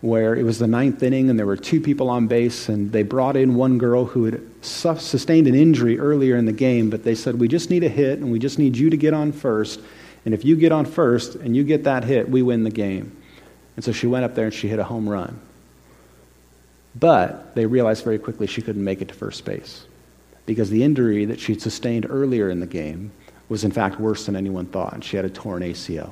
where 0.00 0.36
it 0.36 0.44
was 0.44 0.58
the 0.58 0.66
ninth 0.66 1.02
inning 1.02 1.28
and 1.28 1.38
there 1.38 1.46
were 1.46 1.56
two 1.56 1.80
people 1.80 2.08
on 2.08 2.28
base 2.28 2.68
and 2.68 2.92
they 2.92 3.02
brought 3.02 3.36
in 3.36 3.56
one 3.56 3.78
girl 3.78 4.04
who 4.04 4.24
had 4.24 4.40
sustained 4.62 5.48
an 5.48 5.54
injury 5.54 5.98
earlier 5.98 6.36
in 6.36 6.44
the 6.44 6.52
game 6.52 6.88
but 6.88 7.02
they 7.02 7.14
said 7.14 7.38
we 7.38 7.48
just 7.48 7.68
need 7.68 7.82
a 7.82 7.88
hit 7.88 8.20
and 8.20 8.30
we 8.30 8.38
just 8.38 8.58
need 8.58 8.76
you 8.76 8.90
to 8.90 8.96
get 8.96 9.12
on 9.12 9.32
first 9.32 9.80
and 10.24 10.34
if 10.34 10.44
you 10.44 10.56
get 10.56 10.72
on 10.72 10.84
first 10.84 11.36
and 11.36 11.56
you 11.56 11.64
get 11.64 11.84
that 11.84 12.04
hit 12.04 12.28
we 12.28 12.42
win 12.42 12.62
the 12.62 12.70
game. 12.70 13.16
And 13.76 13.84
so 13.84 13.92
she 13.92 14.06
went 14.06 14.24
up 14.24 14.34
there 14.34 14.46
and 14.46 14.54
she 14.54 14.68
hit 14.68 14.78
a 14.78 14.84
home 14.84 15.08
run. 15.08 15.40
But 16.94 17.54
they 17.54 17.66
realized 17.66 18.04
very 18.04 18.18
quickly 18.18 18.46
she 18.46 18.60
couldn't 18.60 18.82
make 18.82 19.00
it 19.00 19.08
to 19.08 19.14
first 19.14 19.44
base 19.44 19.86
because 20.46 20.70
the 20.70 20.82
injury 20.82 21.24
that 21.26 21.38
she'd 21.38 21.62
sustained 21.62 22.06
earlier 22.08 22.50
in 22.50 22.60
the 22.60 22.66
game 22.66 23.12
was 23.48 23.64
in 23.64 23.70
fact 23.70 24.00
worse 24.00 24.26
than 24.26 24.36
anyone 24.36 24.66
thought 24.66 24.92
and 24.92 25.04
she 25.04 25.16
had 25.16 25.24
a 25.24 25.30
torn 25.30 25.62
acl 25.62 26.10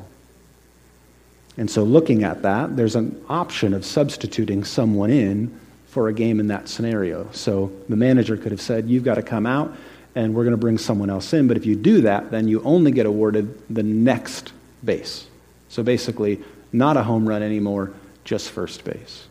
and 1.57 1.71
so, 1.71 1.85
looking 1.85 2.23
at 2.23 2.43
that, 2.43 2.77
there's 2.77 2.97
an 2.97 3.25
option 3.29 3.73
of 3.73 3.85
substituting 3.85 4.63
someone 4.65 5.11
in 5.11 5.59
for 5.87 6.09
a 6.09 6.13
game 6.13 6.39
in 6.39 6.49
that 6.49 6.69
scenario. 6.69 7.29
So, 7.33 7.73
the 7.89 7.97
manager 7.97 8.37
could 8.37 8.53
have 8.53 8.61
said, 8.61 8.89
You've 8.89 9.05
got 9.05 9.15
to 9.15 9.23
come 9.23 9.47
out 9.47 9.75
and 10.15 10.35
we're 10.35 10.45
going 10.45 10.53
to 10.53 10.61
bring 10.61 10.79
someone 10.79 11.09
else 11.09 11.33
in. 11.33 11.49
But 11.49 11.57
if 11.57 11.65
you 11.65 11.75
do 11.75 12.03
that, 12.03 12.31
then 12.31 12.47
you 12.47 12.63
only 12.63 12.91
get 12.91 13.07
awarded 13.07 13.59
the 13.75 13.83
next 13.83 14.53
base. 14.85 15.27
So, 15.71 15.83
basically, 15.83 16.43
not 16.73 16.99
a 16.99 17.03
home 17.03 17.27
run 17.27 17.43
anymore, 17.43 17.93
just 18.25 18.51
first 18.51 18.85
base. 18.85 19.27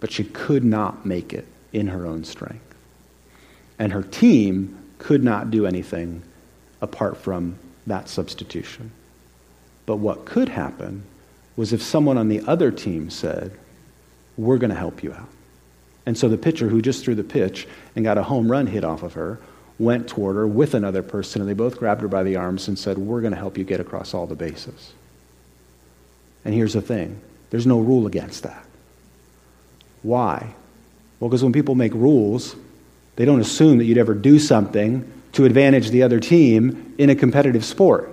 But 0.00 0.10
she 0.10 0.24
could 0.24 0.64
not 0.64 1.04
make 1.04 1.34
it 1.34 1.46
in 1.74 1.88
her 1.88 2.06
own 2.06 2.24
strength. 2.24 2.74
And 3.78 3.92
her 3.92 4.02
team 4.02 4.78
could 4.96 5.22
not 5.22 5.50
do 5.50 5.66
anything 5.66 6.22
apart 6.80 7.18
from 7.18 7.58
that 7.86 8.08
substitution. 8.08 8.90
But 9.86 9.96
what 9.96 10.24
could 10.24 10.48
happen 10.48 11.04
was 11.56 11.72
if 11.72 11.82
someone 11.82 12.18
on 12.18 12.28
the 12.28 12.40
other 12.42 12.70
team 12.70 13.10
said, 13.10 13.52
We're 14.36 14.58
going 14.58 14.70
to 14.70 14.76
help 14.76 15.02
you 15.02 15.12
out. 15.12 15.28
And 16.06 16.18
so 16.18 16.28
the 16.28 16.38
pitcher 16.38 16.68
who 16.68 16.82
just 16.82 17.04
threw 17.04 17.14
the 17.14 17.24
pitch 17.24 17.66
and 17.96 18.04
got 18.04 18.18
a 18.18 18.22
home 18.22 18.50
run 18.50 18.66
hit 18.66 18.84
off 18.84 19.02
of 19.02 19.14
her 19.14 19.40
went 19.78 20.08
toward 20.08 20.36
her 20.36 20.46
with 20.46 20.74
another 20.74 21.02
person, 21.02 21.40
and 21.40 21.48
they 21.48 21.54
both 21.54 21.78
grabbed 21.78 22.02
her 22.02 22.08
by 22.08 22.22
the 22.22 22.36
arms 22.36 22.68
and 22.68 22.78
said, 22.78 22.98
We're 22.98 23.20
going 23.20 23.32
to 23.32 23.38
help 23.38 23.58
you 23.58 23.64
get 23.64 23.80
across 23.80 24.14
all 24.14 24.26
the 24.26 24.34
bases. 24.34 24.92
And 26.44 26.54
here's 26.54 26.74
the 26.74 26.82
thing 26.82 27.20
there's 27.50 27.66
no 27.66 27.80
rule 27.80 28.06
against 28.06 28.42
that. 28.42 28.64
Why? 30.02 30.54
Well, 31.18 31.30
because 31.30 31.42
when 31.42 31.52
people 31.52 31.74
make 31.74 31.94
rules, 31.94 32.54
they 33.16 33.24
don't 33.24 33.40
assume 33.40 33.78
that 33.78 33.84
you'd 33.84 33.98
ever 33.98 34.14
do 34.14 34.38
something 34.38 35.10
to 35.32 35.44
advantage 35.44 35.90
the 35.90 36.02
other 36.02 36.20
team 36.20 36.94
in 36.98 37.10
a 37.10 37.14
competitive 37.14 37.64
sport. 37.64 38.10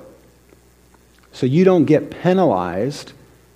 So 1.33 1.45
you 1.45 1.63
don't 1.63 1.85
get 1.85 2.11
penalized 2.11 3.13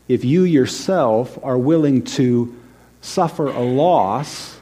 if 0.08 0.24
you 0.24 0.44
yourself 0.44 1.38
are 1.44 1.58
willing 1.58 2.04
to 2.04 2.56
suffer 3.02 3.48
a 3.48 3.62
loss 3.62 4.58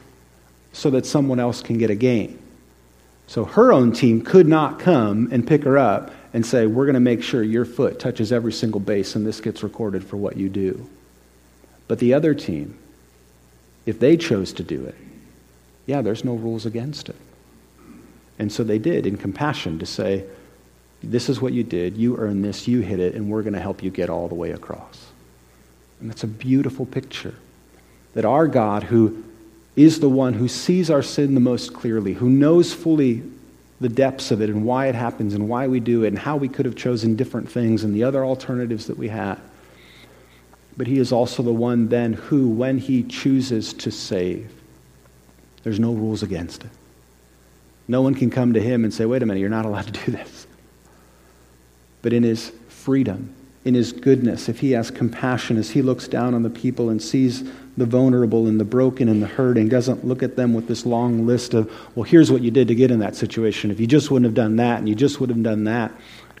so 0.72 0.90
that 0.90 1.06
someone 1.06 1.38
else 1.38 1.62
can 1.62 1.78
get 1.78 1.90
a 1.90 1.94
gain. 1.94 2.38
So 3.26 3.44
her 3.44 3.72
own 3.72 3.92
team 3.92 4.22
could 4.22 4.46
not 4.46 4.78
come 4.78 5.28
and 5.32 5.46
pick 5.46 5.64
her 5.64 5.78
up 5.78 6.12
and 6.32 6.44
say, 6.44 6.66
We're 6.66 6.84
going 6.84 6.94
to 6.94 7.00
make 7.00 7.22
sure 7.22 7.42
your 7.42 7.64
foot 7.64 7.98
touches 7.98 8.32
every 8.32 8.52
single 8.52 8.80
base 8.80 9.14
and 9.14 9.26
this 9.26 9.40
gets 9.40 9.62
recorded 9.62 10.04
for 10.04 10.16
what 10.16 10.36
you 10.36 10.48
do. 10.48 10.88
But 11.88 11.98
the 11.98 12.14
other 12.14 12.34
team, 12.34 12.78
if 13.86 14.00
they 14.00 14.16
chose 14.16 14.52
to 14.54 14.62
do 14.62 14.84
it, 14.84 14.96
yeah, 15.86 16.02
there's 16.02 16.24
no 16.24 16.34
rules 16.34 16.66
against 16.66 17.08
it. 17.08 17.16
And 18.38 18.52
so 18.52 18.64
they 18.64 18.78
did 18.78 19.06
in 19.06 19.16
compassion 19.16 19.78
to 19.78 19.86
say, 19.86 20.24
this 21.10 21.28
is 21.28 21.40
what 21.40 21.52
you 21.52 21.62
did. 21.62 21.96
You 21.96 22.16
earned 22.16 22.44
this. 22.44 22.66
You 22.66 22.80
hit 22.80 23.00
it, 23.00 23.14
and 23.14 23.30
we're 23.30 23.42
going 23.42 23.54
to 23.54 23.60
help 23.60 23.82
you 23.82 23.90
get 23.90 24.10
all 24.10 24.28
the 24.28 24.34
way 24.34 24.50
across. 24.50 25.06
And 26.00 26.10
that's 26.10 26.24
a 26.24 26.28
beautiful 26.28 26.86
picture 26.86 27.34
that 28.14 28.24
our 28.24 28.46
God, 28.46 28.84
who 28.84 29.24
is 29.76 30.00
the 30.00 30.08
one 30.08 30.34
who 30.34 30.48
sees 30.48 30.90
our 30.90 31.02
sin 31.02 31.34
the 31.34 31.40
most 31.40 31.72
clearly, 31.72 32.12
who 32.12 32.28
knows 32.28 32.72
fully 32.72 33.22
the 33.80 33.88
depths 33.88 34.30
of 34.30 34.40
it 34.40 34.48
and 34.48 34.64
why 34.64 34.86
it 34.86 34.94
happens 34.94 35.34
and 35.34 35.48
why 35.48 35.66
we 35.66 35.80
do 35.80 36.04
it 36.04 36.08
and 36.08 36.18
how 36.18 36.36
we 36.36 36.48
could 36.48 36.64
have 36.64 36.76
chosen 36.76 37.16
different 37.16 37.50
things 37.50 37.82
and 37.82 37.94
the 37.94 38.04
other 38.04 38.24
alternatives 38.24 38.86
that 38.86 38.96
we 38.96 39.08
had. 39.08 39.36
But 40.76 40.86
he 40.86 40.98
is 40.98 41.12
also 41.12 41.42
the 41.42 41.52
one 41.52 41.88
then 41.88 42.12
who, 42.12 42.48
when 42.48 42.78
he 42.78 43.02
chooses 43.02 43.72
to 43.74 43.90
save, 43.90 44.50
there's 45.64 45.80
no 45.80 45.92
rules 45.92 46.22
against 46.22 46.64
it. 46.64 46.70
No 47.88 48.02
one 48.02 48.14
can 48.14 48.30
come 48.30 48.52
to 48.54 48.60
him 48.60 48.84
and 48.84 48.94
say, 48.94 49.06
wait 49.06 49.22
a 49.22 49.26
minute, 49.26 49.40
you're 49.40 49.50
not 49.50 49.66
allowed 49.66 49.92
to 49.92 50.04
do 50.04 50.12
this 50.12 50.46
but 52.04 52.12
in 52.12 52.22
his 52.22 52.52
freedom, 52.68 53.34
in 53.64 53.72
his 53.72 53.90
goodness, 53.90 54.50
if 54.50 54.60
he 54.60 54.72
has 54.72 54.90
compassion 54.90 55.56
as 55.56 55.70
he 55.70 55.80
looks 55.80 56.06
down 56.06 56.34
on 56.34 56.42
the 56.42 56.50
people 56.50 56.90
and 56.90 57.00
sees 57.00 57.42
the 57.78 57.86
vulnerable 57.86 58.46
and 58.46 58.60
the 58.60 58.64
broken 58.64 59.08
and 59.08 59.22
the 59.22 59.26
hurting, 59.26 59.70
doesn't 59.70 60.04
look 60.04 60.22
at 60.22 60.36
them 60.36 60.52
with 60.52 60.68
this 60.68 60.84
long 60.84 61.26
list 61.26 61.54
of, 61.54 61.72
well, 61.96 62.02
here's 62.02 62.30
what 62.30 62.42
you 62.42 62.50
did 62.50 62.68
to 62.68 62.74
get 62.74 62.90
in 62.90 62.98
that 62.98 63.16
situation. 63.16 63.70
If 63.70 63.80
you 63.80 63.86
just 63.86 64.10
wouldn't 64.10 64.26
have 64.26 64.34
done 64.34 64.56
that 64.56 64.80
and 64.80 64.88
you 64.88 64.94
just 64.94 65.18
would 65.18 65.30
have 65.30 65.42
done 65.42 65.64
that, 65.64 65.92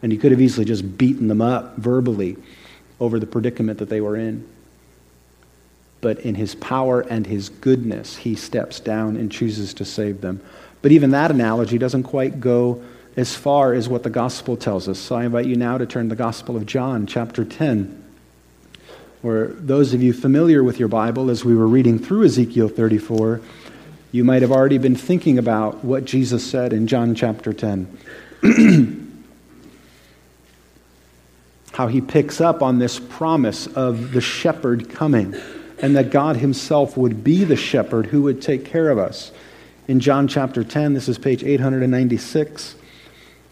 and 0.02 0.12
you 0.12 0.18
could 0.18 0.32
have 0.32 0.40
easily 0.42 0.66
just 0.66 0.98
beaten 0.98 1.28
them 1.28 1.40
up 1.40 1.78
verbally 1.78 2.36
over 3.00 3.18
the 3.18 3.26
predicament 3.26 3.78
that 3.78 3.88
they 3.88 4.02
were 4.02 4.18
in. 4.18 4.46
But 6.02 6.18
in 6.20 6.34
his 6.34 6.54
power 6.56 7.00
and 7.00 7.26
his 7.26 7.48
goodness, 7.48 8.18
he 8.18 8.34
steps 8.34 8.80
down 8.80 9.16
and 9.16 9.32
chooses 9.32 9.72
to 9.74 9.86
save 9.86 10.20
them. 10.20 10.42
But 10.82 10.92
even 10.92 11.12
that 11.12 11.30
analogy 11.30 11.78
doesn't 11.78 12.02
quite 12.02 12.38
go 12.38 12.82
as 13.16 13.34
far 13.34 13.72
as 13.72 13.88
what 13.88 14.02
the 14.02 14.10
gospel 14.10 14.56
tells 14.56 14.88
us. 14.88 14.98
So 14.98 15.16
I 15.16 15.24
invite 15.24 15.46
you 15.46 15.56
now 15.56 15.78
to 15.78 15.86
turn 15.86 16.06
to 16.06 16.08
the 16.10 16.16
Gospel 16.16 16.56
of 16.56 16.66
John, 16.66 17.06
chapter 17.06 17.44
10. 17.44 18.02
Or 19.22 19.52
those 19.54 19.94
of 19.94 20.02
you 20.02 20.12
familiar 20.12 20.62
with 20.64 20.78
your 20.78 20.88
Bible, 20.88 21.30
as 21.30 21.44
we 21.44 21.54
were 21.54 21.66
reading 21.66 21.98
through 21.98 22.24
Ezekiel 22.24 22.68
34, 22.68 23.40
you 24.12 24.24
might 24.24 24.42
have 24.42 24.52
already 24.52 24.78
been 24.78 24.96
thinking 24.96 25.38
about 25.38 25.84
what 25.84 26.04
Jesus 26.04 26.48
said 26.48 26.72
in 26.72 26.86
John 26.86 27.14
chapter 27.14 27.52
10. 27.52 27.98
How 31.72 31.88
he 31.88 32.00
picks 32.00 32.40
up 32.40 32.62
on 32.62 32.78
this 32.78 33.00
promise 33.00 33.66
of 33.66 34.12
the 34.12 34.20
shepherd 34.20 34.90
coming 34.90 35.34
and 35.80 35.96
that 35.96 36.10
God 36.10 36.36
himself 36.36 36.96
would 36.96 37.24
be 37.24 37.44
the 37.44 37.56
shepherd 37.56 38.06
who 38.06 38.22
would 38.22 38.40
take 38.40 38.64
care 38.64 38.90
of 38.90 38.98
us. 38.98 39.32
In 39.88 40.00
John 40.00 40.28
chapter 40.28 40.62
10, 40.62 40.94
this 40.94 41.08
is 41.08 41.18
page 41.18 41.42
896, 41.42 42.76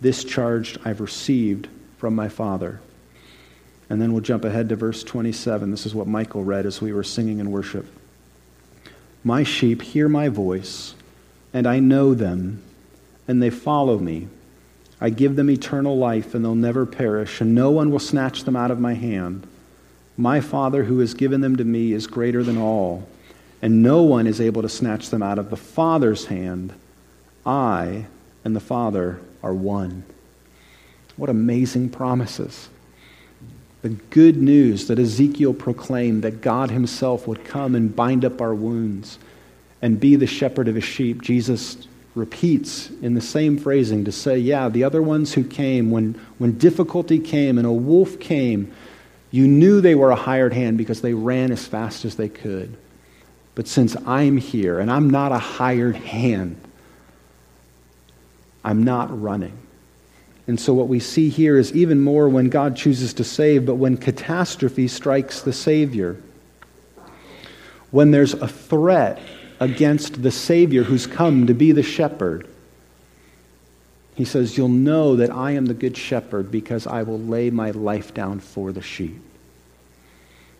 This 0.00 0.24
charge 0.24 0.78
I've 0.84 1.00
received 1.00 1.68
from 1.98 2.14
my 2.14 2.28
Father. 2.28 2.80
And 3.90 4.00
then 4.00 4.12
we'll 4.12 4.22
jump 4.22 4.44
ahead 4.44 4.68
to 4.68 4.76
verse 4.76 5.02
27. 5.02 5.70
This 5.70 5.84
is 5.84 5.94
what 5.94 6.06
Michael 6.06 6.44
read 6.44 6.64
as 6.64 6.80
we 6.80 6.92
were 6.92 7.02
singing 7.02 7.38
in 7.38 7.50
worship. 7.50 7.86
My 9.22 9.42
sheep 9.42 9.82
hear 9.82 10.08
my 10.08 10.28
voice, 10.28 10.94
and 11.52 11.66
I 11.66 11.80
know 11.80 12.14
them, 12.14 12.62
and 13.28 13.42
they 13.42 13.50
follow 13.50 13.98
me. 13.98 14.28
I 15.00 15.10
give 15.10 15.36
them 15.36 15.50
eternal 15.50 15.98
life, 15.98 16.34
and 16.34 16.44
they'll 16.44 16.54
never 16.54 16.86
perish, 16.86 17.40
and 17.40 17.54
no 17.54 17.70
one 17.70 17.90
will 17.90 17.98
snatch 17.98 18.44
them 18.44 18.56
out 18.56 18.70
of 18.70 18.80
my 18.80 18.94
hand. 18.94 19.46
My 20.16 20.40
Father, 20.40 20.84
who 20.84 21.00
has 21.00 21.14
given 21.14 21.40
them 21.40 21.56
to 21.56 21.64
me, 21.64 21.92
is 21.92 22.06
greater 22.06 22.42
than 22.42 22.56
all, 22.56 23.06
and 23.60 23.82
no 23.82 24.02
one 24.02 24.26
is 24.26 24.40
able 24.40 24.62
to 24.62 24.68
snatch 24.68 25.10
them 25.10 25.22
out 25.22 25.38
of 25.38 25.50
the 25.50 25.56
Father's 25.56 26.26
hand. 26.26 26.72
I 27.44 28.06
and 28.44 28.54
the 28.54 28.60
Father 28.60 29.20
are 29.42 29.54
one. 29.54 30.04
What 31.16 31.30
amazing 31.30 31.90
promises 31.90 32.68
the 33.82 33.88
good 33.88 34.36
news 34.36 34.88
that 34.88 34.98
Ezekiel 34.98 35.54
proclaimed 35.54 36.22
that 36.22 36.42
God 36.42 36.70
himself 36.70 37.26
would 37.26 37.44
come 37.44 37.74
and 37.74 37.94
bind 37.94 38.24
up 38.24 38.40
our 38.40 38.54
wounds 38.54 39.18
and 39.80 39.98
be 39.98 40.16
the 40.16 40.26
shepherd 40.26 40.68
of 40.68 40.74
his 40.74 40.84
sheep, 40.84 41.22
Jesus 41.22 41.88
repeats 42.14 42.90
in 43.00 43.14
the 43.14 43.20
same 43.20 43.56
phrasing 43.56 44.04
to 44.04 44.12
say, 44.12 44.36
yeah, 44.36 44.68
the 44.68 44.84
other 44.84 45.00
ones 45.00 45.32
who 45.32 45.44
came, 45.44 45.90
when, 45.90 46.20
when 46.38 46.58
difficulty 46.58 47.18
came 47.18 47.56
and 47.56 47.66
a 47.66 47.72
wolf 47.72 48.20
came, 48.20 48.70
you 49.30 49.48
knew 49.48 49.80
they 49.80 49.94
were 49.94 50.10
a 50.10 50.16
hired 50.16 50.52
hand 50.52 50.76
because 50.76 51.00
they 51.00 51.14
ran 51.14 51.50
as 51.50 51.66
fast 51.66 52.04
as 52.04 52.16
they 52.16 52.28
could. 52.28 52.76
But 53.54 53.66
since 53.66 53.96
I'm 54.06 54.36
here 54.36 54.78
and 54.78 54.90
I'm 54.90 55.08
not 55.08 55.32
a 55.32 55.38
hired 55.38 55.96
hand, 55.96 56.60
I'm 58.64 58.82
not 58.82 59.20
running. 59.20 59.56
And 60.46 60.58
so, 60.58 60.74
what 60.74 60.88
we 60.88 61.00
see 61.00 61.28
here 61.28 61.58
is 61.58 61.72
even 61.74 62.00
more 62.00 62.28
when 62.28 62.48
God 62.48 62.76
chooses 62.76 63.14
to 63.14 63.24
save, 63.24 63.66
but 63.66 63.76
when 63.76 63.96
catastrophe 63.96 64.88
strikes 64.88 65.42
the 65.42 65.52
Savior. 65.52 66.16
When 67.90 68.10
there's 68.10 68.34
a 68.34 68.48
threat 68.48 69.20
against 69.58 70.22
the 70.22 70.30
Savior 70.30 70.84
who's 70.84 71.06
come 71.06 71.46
to 71.46 71.54
be 71.54 71.72
the 71.72 71.82
shepherd, 71.82 72.48
he 74.14 74.24
says, 74.24 74.56
You'll 74.56 74.68
know 74.68 75.16
that 75.16 75.30
I 75.30 75.52
am 75.52 75.66
the 75.66 75.74
good 75.74 75.96
shepherd 75.96 76.50
because 76.50 76.86
I 76.86 77.02
will 77.02 77.18
lay 77.18 77.50
my 77.50 77.70
life 77.70 78.12
down 78.12 78.40
for 78.40 78.72
the 78.72 78.82
sheep. 78.82 79.20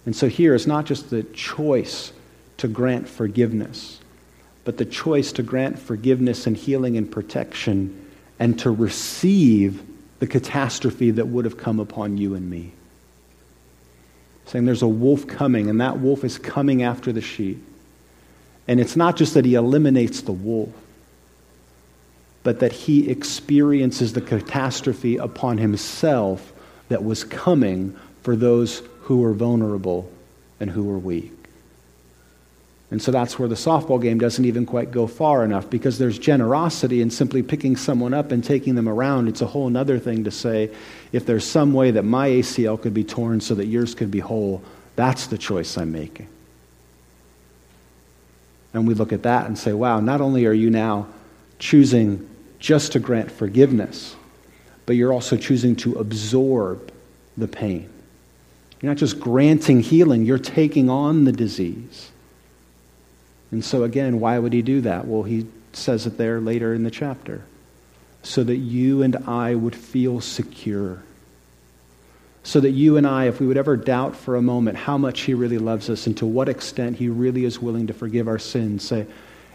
And 0.06 0.14
so, 0.14 0.28
here 0.28 0.54
is 0.54 0.66
not 0.66 0.86
just 0.86 1.10
the 1.10 1.22
choice 1.24 2.12
to 2.58 2.68
grant 2.68 3.08
forgiveness, 3.08 3.99
but 4.70 4.78
the 4.78 4.84
choice 4.84 5.32
to 5.32 5.42
grant 5.42 5.80
forgiveness 5.80 6.46
and 6.46 6.56
healing 6.56 6.96
and 6.96 7.10
protection 7.10 8.08
and 8.38 8.56
to 8.56 8.70
receive 8.70 9.82
the 10.20 10.28
catastrophe 10.28 11.10
that 11.10 11.26
would 11.26 11.44
have 11.44 11.56
come 11.56 11.80
upon 11.80 12.16
you 12.16 12.36
and 12.36 12.48
me. 12.48 12.70
Saying 14.46 14.66
there's 14.66 14.82
a 14.82 14.86
wolf 14.86 15.26
coming, 15.26 15.68
and 15.68 15.80
that 15.80 15.98
wolf 15.98 16.22
is 16.22 16.38
coming 16.38 16.84
after 16.84 17.10
the 17.10 17.20
sheep. 17.20 17.60
And 18.68 18.78
it's 18.78 18.94
not 18.94 19.16
just 19.16 19.34
that 19.34 19.44
he 19.44 19.56
eliminates 19.56 20.20
the 20.20 20.30
wolf, 20.30 20.72
but 22.44 22.60
that 22.60 22.70
he 22.70 23.10
experiences 23.10 24.12
the 24.12 24.20
catastrophe 24.20 25.16
upon 25.16 25.58
himself 25.58 26.52
that 26.90 27.02
was 27.02 27.24
coming 27.24 27.96
for 28.22 28.36
those 28.36 28.82
who 29.00 29.16
were 29.16 29.32
vulnerable 29.34 30.08
and 30.60 30.70
who 30.70 30.84
were 30.84 30.96
weak. 30.96 31.39
And 32.90 33.00
so 33.00 33.12
that's 33.12 33.38
where 33.38 33.48
the 33.48 33.54
softball 33.54 34.02
game 34.02 34.18
doesn't 34.18 34.44
even 34.44 34.66
quite 34.66 34.90
go 34.90 35.06
far 35.06 35.44
enough 35.44 35.70
because 35.70 35.98
there's 35.98 36.18
generosity 36.18 37.00
in 37.00 37.10
simply 37.10 37.42
picking 37.42 37.76
someone 37.76 38.12
up 38.12 38.32
and 38.32 38.42
taking 38.42 38.74
them 38.74 38.88
around. 38.88 39.28
It's 39.28 39.42
a 39.42 39.46
whole 39.46 39.74
other 39.76 39.98
thing 39.98 40.24
to 40.24 40.30
say, 40.32 40.74
if 41.12 41.24
there's 41.24 41.44
some 41.44 41.72
way 41.72 41.92
that 41.92 42.02
my 42.02 42.28
ACL 42.28 42.80
could 42.80 42.92
be 42.92 43.04
torn 43.04 43.40
so 43.40 43.54
that 43.54 43.66
yours 43.66 43.94
could 43.94 44.10
be 44.10 44.18
whole, 44.18 44.62
that's 44.96 45.28
the 45.28 45.38
choice 45.38 45.78
I'm 45.78 45.92
making. 45.92 46.26
And 48.74 48.88
we 48.88 48.94
look 48.94 49.12
at 49.12 49.22
that 49.22 49.46
and 49.46 49.56
say, 49.56 49.72
wow, 49.72 50.00
not 50.00 50.20
only 50.20 50.46
are 50.46 50.52
you 50.52 50.70
now 50.70 51.06
choosing 51.60 52.28
just 52.58 52.92
to 52.92 52.98
grant 52.98 53.30
forgiveness, 53.30 54.16
but 54.86 54.96
you're 54.96 55.12
also 55.12 55.36
choosing 55.36 55.76
to 55.76 55.94
absorb 55.94 56.92
the 57.36 57.46
pain. 57.48 57.88
You're 58.80 58.90
not 58.90 58.98
just 58.98 59.20
granting 59.20 59.80
healing, 59.80 60.24
you're 60.24 60.38
taking 60.38 60.90
on 60.90 61.24
the 61.24 61.32
disease. 61.32 62.10
And 63.50 63.64
so, 63.64 63.82
again, 63.82 64.20
why 64.20 64.38
would 64.38 64.52
he 64.52 64.62
do 64.62 64.80
that? 64.82 65.06
Well, 65.06 65.22
he 65.22 65.46
says 65.72 66.06
it 66.06 66.18
there 66.18 66.40
later 66.40 66.74
in 66.74 66.84
the 66.84 66.90
chapter. 66.90 67.42
So 68.22 68.44
that 68.44 68.56
you 68.56 69.02
and 69.02 69.16
I 69.28 69.54
would 69.54 69.74
feel 69.74 70.20
secure. 70.20 71.02
So 72.42 72.60
that 72.60 72.70
you 72.70 72.96
and 72.96 73.06
I, 73.06 73.26
if 73.26 73.40
we 73.40 73.46
would 73.46 73.56
ever 73.56 73.76
doubt 73.76 74.16
for 74.16 74.36
a 74.36 74.42
moment 74.42 74.76
how 74.76 74.98
much 74.98 75.22
he 75.22 75.34
really 75.34 75.58
loves 75.58 75.90
us 75.90 76.06
and 76.06 76.16
to 76.18 76.26
what 76.26 76.48
extent 76.48 76.96
he 76.96 77.08
really 77.08 77.44
is 77.44 77.60
willing 77.60 77.88
to 77.88 77.94
forgive 77.94 78.28
our 78.28 78.38
sins, 78.38 78.84
say, 78.84 79.06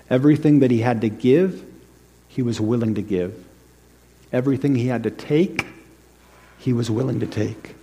everything 0.09 0.59
that 0.59 0.71
he 0.71 0.79
had 0.79 1.01
to 1.01 1.09
give, 1.09 1.63
he 2.27 2.41
was 2.41 2.59
willing 2.59 2.95
to 2.95 3.01
give. 3.01 3.43
Everything 4.31 4.75
he 4.75 4.87
had 4.87 5.03
to 5.03 5.11
take, 5.11 5.65
he 6.59 6.73
was 6.73 6.91
willing 6.91 7.21
to 7.21 7.27
take. 7.27 7.75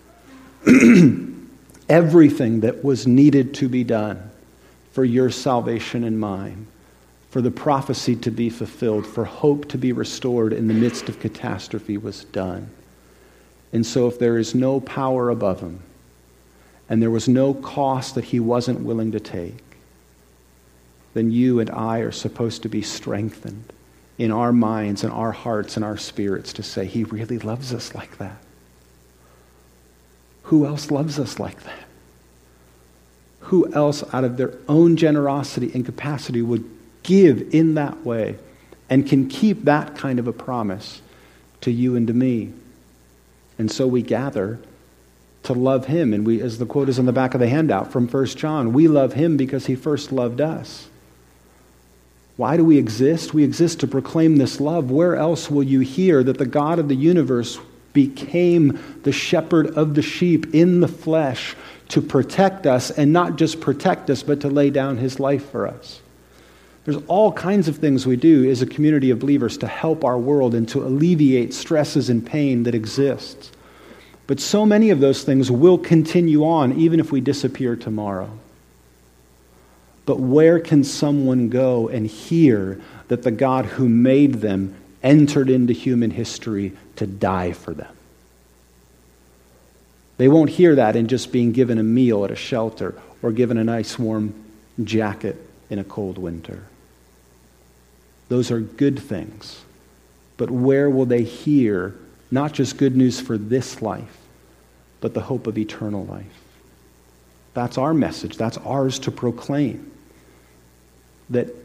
everything 1.89 2.61
that 2.61 2.85
was 2.85 3.07
needed 3.07 3.55
to 3.55 3.69
be 3.69 3.85
done 3.85 4.32
for 4.93 5.05
your 5.05 5.31
salvation 5.31 6.05
and 6.05 6.21
mine, 6.21 6.67
for 7.31 7.41
the 7.41 7.51
prophecy 7.51 8.15
to 8.17 8.31
be 8.31 8.51
fulfilled, 8.51 9.07
for 9.07 9.25
hope 9.25 9.69
to 9.69 9.79
be 9.79 9.93
restored 9.93 10.53
in 10.53 10.69
the 10.69 10.75
midst 10.75 11.09
of 11.09 11.19
catastrophe 11.19 11.97
was 11.97 12.25
done. 12.27 12.71
And 13.73 13.87
so, 13.87 14.07
if 14.07 14.19
there 14.19 14.39
is 14.39 14.55
no 14.55 14.81
power 14.81 15.31
above 15.31 15.61
him, 15.61 15.83
and 16.89 17.01
there 17.01 17.11
was 17.11 17.27
no 17.27 17.55
cost 17.55 18.15
that 18.17 18.25
he 18.25 18.39
wasn't 18.39 18.81
willing 18.81 19.13
to 19.13 19.21
take, 19.21 19.65
then 21.15 21.31
you 21.31 21.59
and 21.59 21.71
I 21.71 22.01
are 22.01 22.13
supposed 22.13 22.63
to 22.63 22.69
be 22.69 22.83
strengthened 22.83 23.73
in 24.19 24.31
our 24.31 24.53
minds 24.53 25.05
and 25.05 25.13
our 25.13 25.33
hearts 25.33 25.77
and 25.77 25.85
our 25.85 25.97
spirits 25.97 26.53
to 26.55 26.63
say, 26.63 26.85
He 26.85 27.05
really 27.05 27.39
loves 27.39 27.73
us 27.73 27.95
like 27.95 28.19
that. 28.19 28.37
Who 30.45 30.67
else 30.67 30.91
loves 30.91 31.19
us 31.19 31.39
like 31.39 31.63
that? 31.65 31.85
Who 33.53 33.71
else, 33.75 34.03
out 34.15 34.25
of 34.25 34.39
their 34.39 34.55
own 34.67 34.97
generosity 34.97 35.71
and 35.75 35.85
capacity, 35.85 36.41
would 36.41 36.65
give 37.03 37.55
in 37.55 37.75
that 37.75 38.03
way 38.03 38.39
and 38.89 39.07
can 39.07 39.29
keep 39.29 39.65
that 39.65 39.95
kind 39.95 40.19
of 40.19 40.27
a 40.27 40.33
promise 40.33 41.03
to 41.61 41.71
you 41.71 41.95
and 41.95 42.07
to 42.07 42.15
me? 42.15 42.55
And 43.59 43.71
so 43.71 43.87
we 43.87 44.01
gather 44.01 44.59
to 45.43 45.53
love 45.53 45.85
him. 45.85 46.15
And 46.15 46.27
we, 46.27 46.41
as 46.41 46.57
the 46.57 46.65
quote 46.65 46.89
is 46.89 46.99
on 46.99 47.05
the 47.05 47.13
back 47.13 47.35
of 47.35 47.41
the 47.41 47.49
handout 47.51 47.93
from 47.93 48.09
1 48.09 48.27
John, 48.29 48.73
we 48.73 48.89
love 48.89 49.13
him 49.13 49.37
because 49.37 49.67
he 49.67 49.75
first 49.75 50.13
loved 50.13 50.41
us. 50.41 50.89
Why 52.39 52.57
do 52.57 52.65
we 52.65 52.79
exist? 52.79 53.35
We 53.35 53.45
exist 53.45 53.81
to 53.81 53.87
proclaim 53.87 54.39
this 54.39 54.61
love. 54.61 54.91
Where 54.91 55.15
else 55.15 55.51
will 55.51 55.63
you 55.63 55.81
hear 55.81 56.23
that 56.23 56.39
the 56.39 56.47
God 56.47 56.79
of 56.79 56.89
the 56.89 56.97
universe 56.97 57.59
became 57.93 58.79
the 59.03 59.13
shepherd 59.13 59.69
of 59.77 59.95
the 59.95 60.03
sheep 60.03 60.55
in 60.55 60.81
the 60.81 60.89
flesh 60.89 61.55
to 61.89 62.01
protect 62.01 62.67
us, 62.67 62.91
and 62.91 63.13
not 63.13 63.37
just 63.37 63.61
protect 63.61 64.09
us, 64.09 64.23
but 64.23 64.41
to 64.41 64.49
lay 64.49 64.71
down 64.71 64.97
his 64.97 65.21
life 65.21 65.51
for 65.51 65.67
us? 65.67 66.01
There's 66.85 67.03
all 67.07 67.33
kinds 67.33 67.69
of 67.69 67.77
things 67.77 68.07
we 68.07 68.17
do 68.17 68.51
as 68.51 68.63
a 68.63 68.67
community 68.67 69.11
of 69.11 69.21
believers 69.21 69.59
to 69.59 69.67
help 69.67 70.05
our 70.05 70.19
world 70.19 70.55
and 70.55 70.69
to 70.71 70.83
alleviate 70.83 71.55
stresses 71.55 72.11
and 72.11 72.25
pain 72.25 72.65
that 72.65 72.75
exists. 72.75 73.53
But 74.27 74.41
so 74.41 74.65
many 74.65 74.91
of 74.91 75.01
those 75.01 75.23
things 75.23 75.51
will 75.51 75.79
continue 75.79 76.45
on 76.45 76.73
even 76.73 76.99
if 76.99 77.13
we 77.13 77.21
disappear 77.21 77.77
tomorrow. 77.77 78.31
But 80.07 80.19
where 80.19 80.59
can 80.59 80.83
someone 80.83 81.49
go 81.49 81.89
and 81.89 82.07
hear 82.07 82.81
that 83.09 83.23
the 83.23 83.31
God 83.31 83.67
who 83.67 83.89
made 83.89 84.35
them 84.35 84.75
entered 85.03 85.51
into 85.51 85.73
human 85.73 86.11
history 86.11 86.73
to 86.97 87.07
die 87.07 87.53
for 87.53 87.75
them? 87.75 87.95
They 90.19 90.29
won't 90.29 90.51
hear 90.51 90.77
that 90.77 90.95
in 90.95 91.09
just 91.09 91.33
being 91.33 91.53
given 91.53 91.79
a 91.79 91.83
meal 91.83 92.25
at 92.25 92.31
a 92.31 92.37
shelter 92.37 92.95
or 93.23 93.33
given 93.33 93.57
a 93.57 93.65
nice 93.65 93.99
warm 93.99 94.35
jacket 94.83 95.37
in 95.71 95.79
a 95.79 95.85
cold 95.85 96.19
winter. 96.19 96.63
Those 98.29 98.51
are 98.51 98.61
good 98.61 98.99
things. 98.99 99.63
But 100.37 100.51
where 100.51 100.89
will 100.89 101.07
they 101.07 101.23
hear 101.23 101.95
not 102.31 102.53
just 102.53 102.79
good 102.79 102.97
news 102.97 103.21
for 103.21 103.37
this 103.37 103.83
life, 103.83 104.19
but 105.01 105.15
the 105.15 105.21
hope 105.21 105.47
of 105.47 105.59
eternal 105.59 106.05
life? 106.07 106.27
That's 107.55 107.77
our 107.77 107.93
message. 107.93 108.37
That's 108.37 108.59
ours 108.59 108.99
to 109.01 109.11
proclaim 109.11 109.91
that 111.31 111.62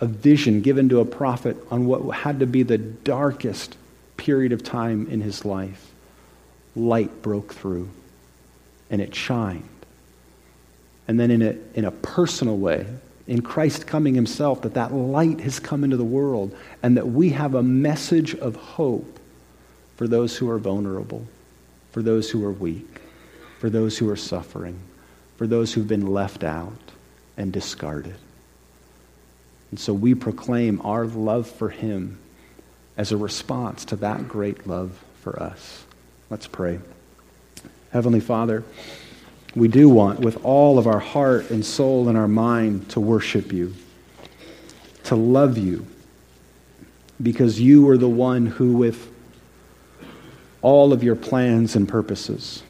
a 0.00 0.06
vision 0.06 0.62
given 0.62 0.88
to 0.88 1.00
a 1.00 1.04
prophet 1.04 1.56
on 1.70 1.86
what 1.86 2.02
had 2.16 2.40
to 2.40 2.46
be 2.46 2.62
the 2.62 2.78
darkest 2.78 3.76
period 4.16 4.52
of 4.52 4.62
time 4.62 5.06
in 5.08 5.20
his 5.20 5.44
life, 5.44 5.92
light 6.74 7.22
broke 7.22 7.54
through 7.54 7.88
and 8.90 9.00
it 9.00 9.14
shined. 9.14 9.64
And 11.06 11.18
then 11.20 11.30
in 11.30 11.42
a, 11.42 11.56
in 11.74 11.84
a 11.84 11.90
personal 11.90 12.56
way, 12.56 12.86
in 13.26 13.42
Christ 13.42 13.86
coming 13.86 14.14
himself, 14.14 14.62
that 14.62 14.74
that 14.74 14.92
light 14.92 15.40
has 15.40 15.60
come 15.60 15.84
into 15.84 15.96
the 15.96 16.04
world 16.04 16.56
and 16.82 16.96
that 16.96 17.08
we 17.08 17.30
have 17.30 17.54
a 17.54 17.62
message 17.62 18.34
of 18.34 18.56
hope 18.56 19.18
for 19.96 20.08
those 20.08 20.36
who 20.36 20.48
are 20.48 20.58
vulnerable, 20.58 21.26
for 21.92 22.02
those 22.02 22.30
who 22.30 22.44
are 22.44 22.52
weak, 22.52 23.00
for 23.58 23.68
those 23.68 23.98
who 23.98 24.08
are 24.08 24.16
suffering, 24.16 24.78
for 25.36 25.46
those 25.46 25.72
who've 25.72 25.86
been 25.86 26.06
left 26.06 26.42
out 26.42 26.72
and 27.36 27.52
discarded. 27.52 28.16
And 29.70 29.78
so 29.78 29.92
we 29.92 30.14
proclaim 30.14 30.80
our 30.82 31.06
love 31.06 31.48
for 31.48 31.68
him 31.68 32.18
as 32.96 33.12
a 33.12 33.16
response 33.16 33.84
to 33.86 33.96
that 33.96 34.28
great 34.28 34.66
love 34.66 35.02
for 35.20 35.40
us. 35.40 35.84
Let's 36.28 36.46
pray. 36.46 36.80
Heavenly 37.92 38.20
Father, 38.20 38.64
we 39.54 39.68
do 39.68 39.88
want 39.88 40.20
with 40.20 40.44
all 40.44 40.78
of 40.78 40.86
our 40.86 40.98
heart 40.98 41.50
and 41.50 41.64
soul 41.64 42.08
and 42.08 42.16
our 42.16 42.28
mind 42.28 42.88
to 42.90 43.00
worship 43.00 43.52
you, 43.52 43.74
to 45.04 45.16
love 45.16 45.58
you, 45.58 45.86
because 47.20 47.60
you 47.60 47.88
are 47.88 47.98
the 47.98 48.08
one 48.08 48.46
who, 48.46 48.74
with 48.74 49.12
all 50.62 50.92
of 50.92 51.02
your 51.02 51.16
plans 51.16 51.74
and 51.74 51.88
purposes, 51.88 52.62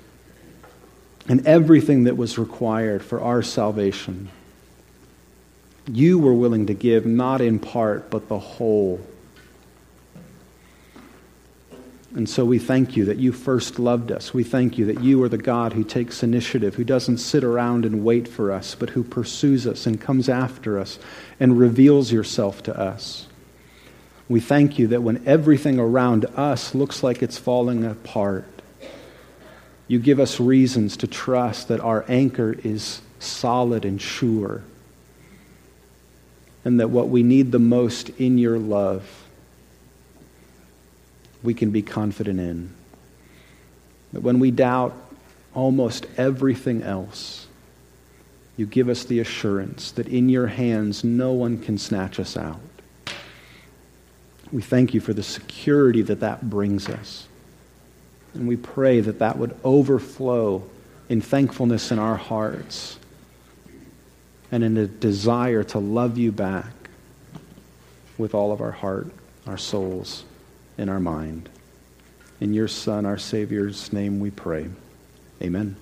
and 1.28 1.46
everything 1.46 2.04
that 2.04 2.16
was 2.16 2.38
required 2.38 3.04
for 3.04 3.20
our 3.20 3.42
salvation, 3.42 4.30
you 5.96 6.18
were 6.18 6.34
willing 6.34 6.66
to 6.66 6.74
give, 6.74 7.06
not 7.06 7.40
in 7.40 7.58
part, 7.58 8.10
but 8.10 8.28
the 8.28 8.38
whole. 8.38 9.00
And 12.14 12.28
so 12.28 12.44
we 12.44 12.58
thank 12.58 12.96
you 12.96 13.04
that 13.06 13.18
you 13.18 13.32
first 13.32 13.78
loved 13.78 14.10
us. 14.10 14.34
We 14.34 14.42
thank 14.42 14.78
you 14.78 14.86
that 14.86 15.00
you 15.00 15.22
are 15.22 15.28
the 15.28 15.38
God 15.38 15.72
who 15.72 15.84
takes 15.84 16.22
initiative, 16.22 16.74
who 16.74 16.84
doesn't 16.84 17.18
sit 17.18 17.44
around 17.44 17.84
and 17.84 18.04
wait 18.04 18.26
for 18.26 18.50
us, 18.50 18.74
but 18.74 18.90
who 18.90 19.04
pursues 19.04 19.66
us 19.66 19.86
and 19.86 20.00
comes 20.00 20.28
after 20.28 20.78
us 20.78 20.98
and 21.38 21.58
reveals 21.58 22.10
yourself 22.10 22.62
to 22.64 22.78
us. 22.78 23.26
We 24.28 24.40
thank 24.40 24.78
you 24.78 24.88
that 24.88 25.02
when 25.02 25.26
everything 25.26 25.78
around 25.78 26.24
us 26.36 26.74
looks 26.74 27.02
like 27.02 27.22
it's 27.22 27.38
falling 27.38 27.84
apart, 27.84 28.44
you 29.86 29.98
give 29.98 30.20
us 30.20 30.38
reasons 30.38 30.96
to 30.98 31.06
trust 31.06 31.68
that 31.68 31.80
our 31.80 32.04
anchor 32.08 32.56
is 32.62 33.02
solid 33.18 33.84
and 33.84 34.00
sure 34.00 34.62
and 36.64 36.80
that 36.80 36.90
what 36.90 37.08
we 37.08 37.22
need 37.22 37.52
the 37.52 37.58
most 37.58 38.10
in 38.10 38.38
your 38.38 38.58
love, 38.58 39.24
we 41.42 41.54
can 41.54 41.70
be 41.70 41.82
confident 41.82 42.38
in. 42.38 42.72
That 44.12 44.22
when 44.22 44.38
we 44.38 44.50
doubt 44.50 44.94
almost 45.54 46.06
everything 46.16 46.82
else, 46.82 47.46
you 48.56 48.66
give 48.66 48.88
us 48.88 49.04
the 49.04 49.20
assurance 49.20 49.92
that 49.92 50.08
in 50.08 50.28
your 50.28 50.48
hands 50.48 51.02
no 51.02 51.32
one 51.32 51.58
can 51.58 51.78
snatch 51.78 52.20
us 52.20 52.36
out. 52.36 52.60
We 54.52 54.60
thank 54.60 54.92
you 54.92 55.00
for 55.00 55.14
the 55.14 55.22
security 55.22 56.02
that 56.02 56.20
that 56.20 56.50
brings 56.50 56.88
us. 56.88 57.26
And 58.34 58.46
we 58.46 58.56
pray 58.56 59.00
that 59.00 59.20
that 59.20 59.38
would 59.38 59.56
overflow 59.64 60.62
in 61.08 61.20
thankfulness 61.20 61.90
in 61.90 61.98
our 61.98 62.16
hearts 62.16 62.98
and 64.52 64.64
in 64.64 64.76
a 64.76 64.86
desire 64.86 65.62
to 65.64 65.78
love 65.78 66.18
you 66.18 66.32
back 66.32 66.72
with 68.18 68.34
all 68.34 68.52
of 68.52 68.60
our 68.60 68.72
heart, 68.72 69.08
our 69.46 69.58
souls, 69.58 70.24
and 70.76 70.90
our 70.90 71.00
mind. 71.00 71.48
In 72.40 72.54
your 72.54 72.68
Son, 72.68 73.06
our 73.06 73.18
Savior's 73.18 73.92
name, 73.92 74.20
we 74.20 74.30
pray. 74.30 74.68
Amen. 75.42 75.76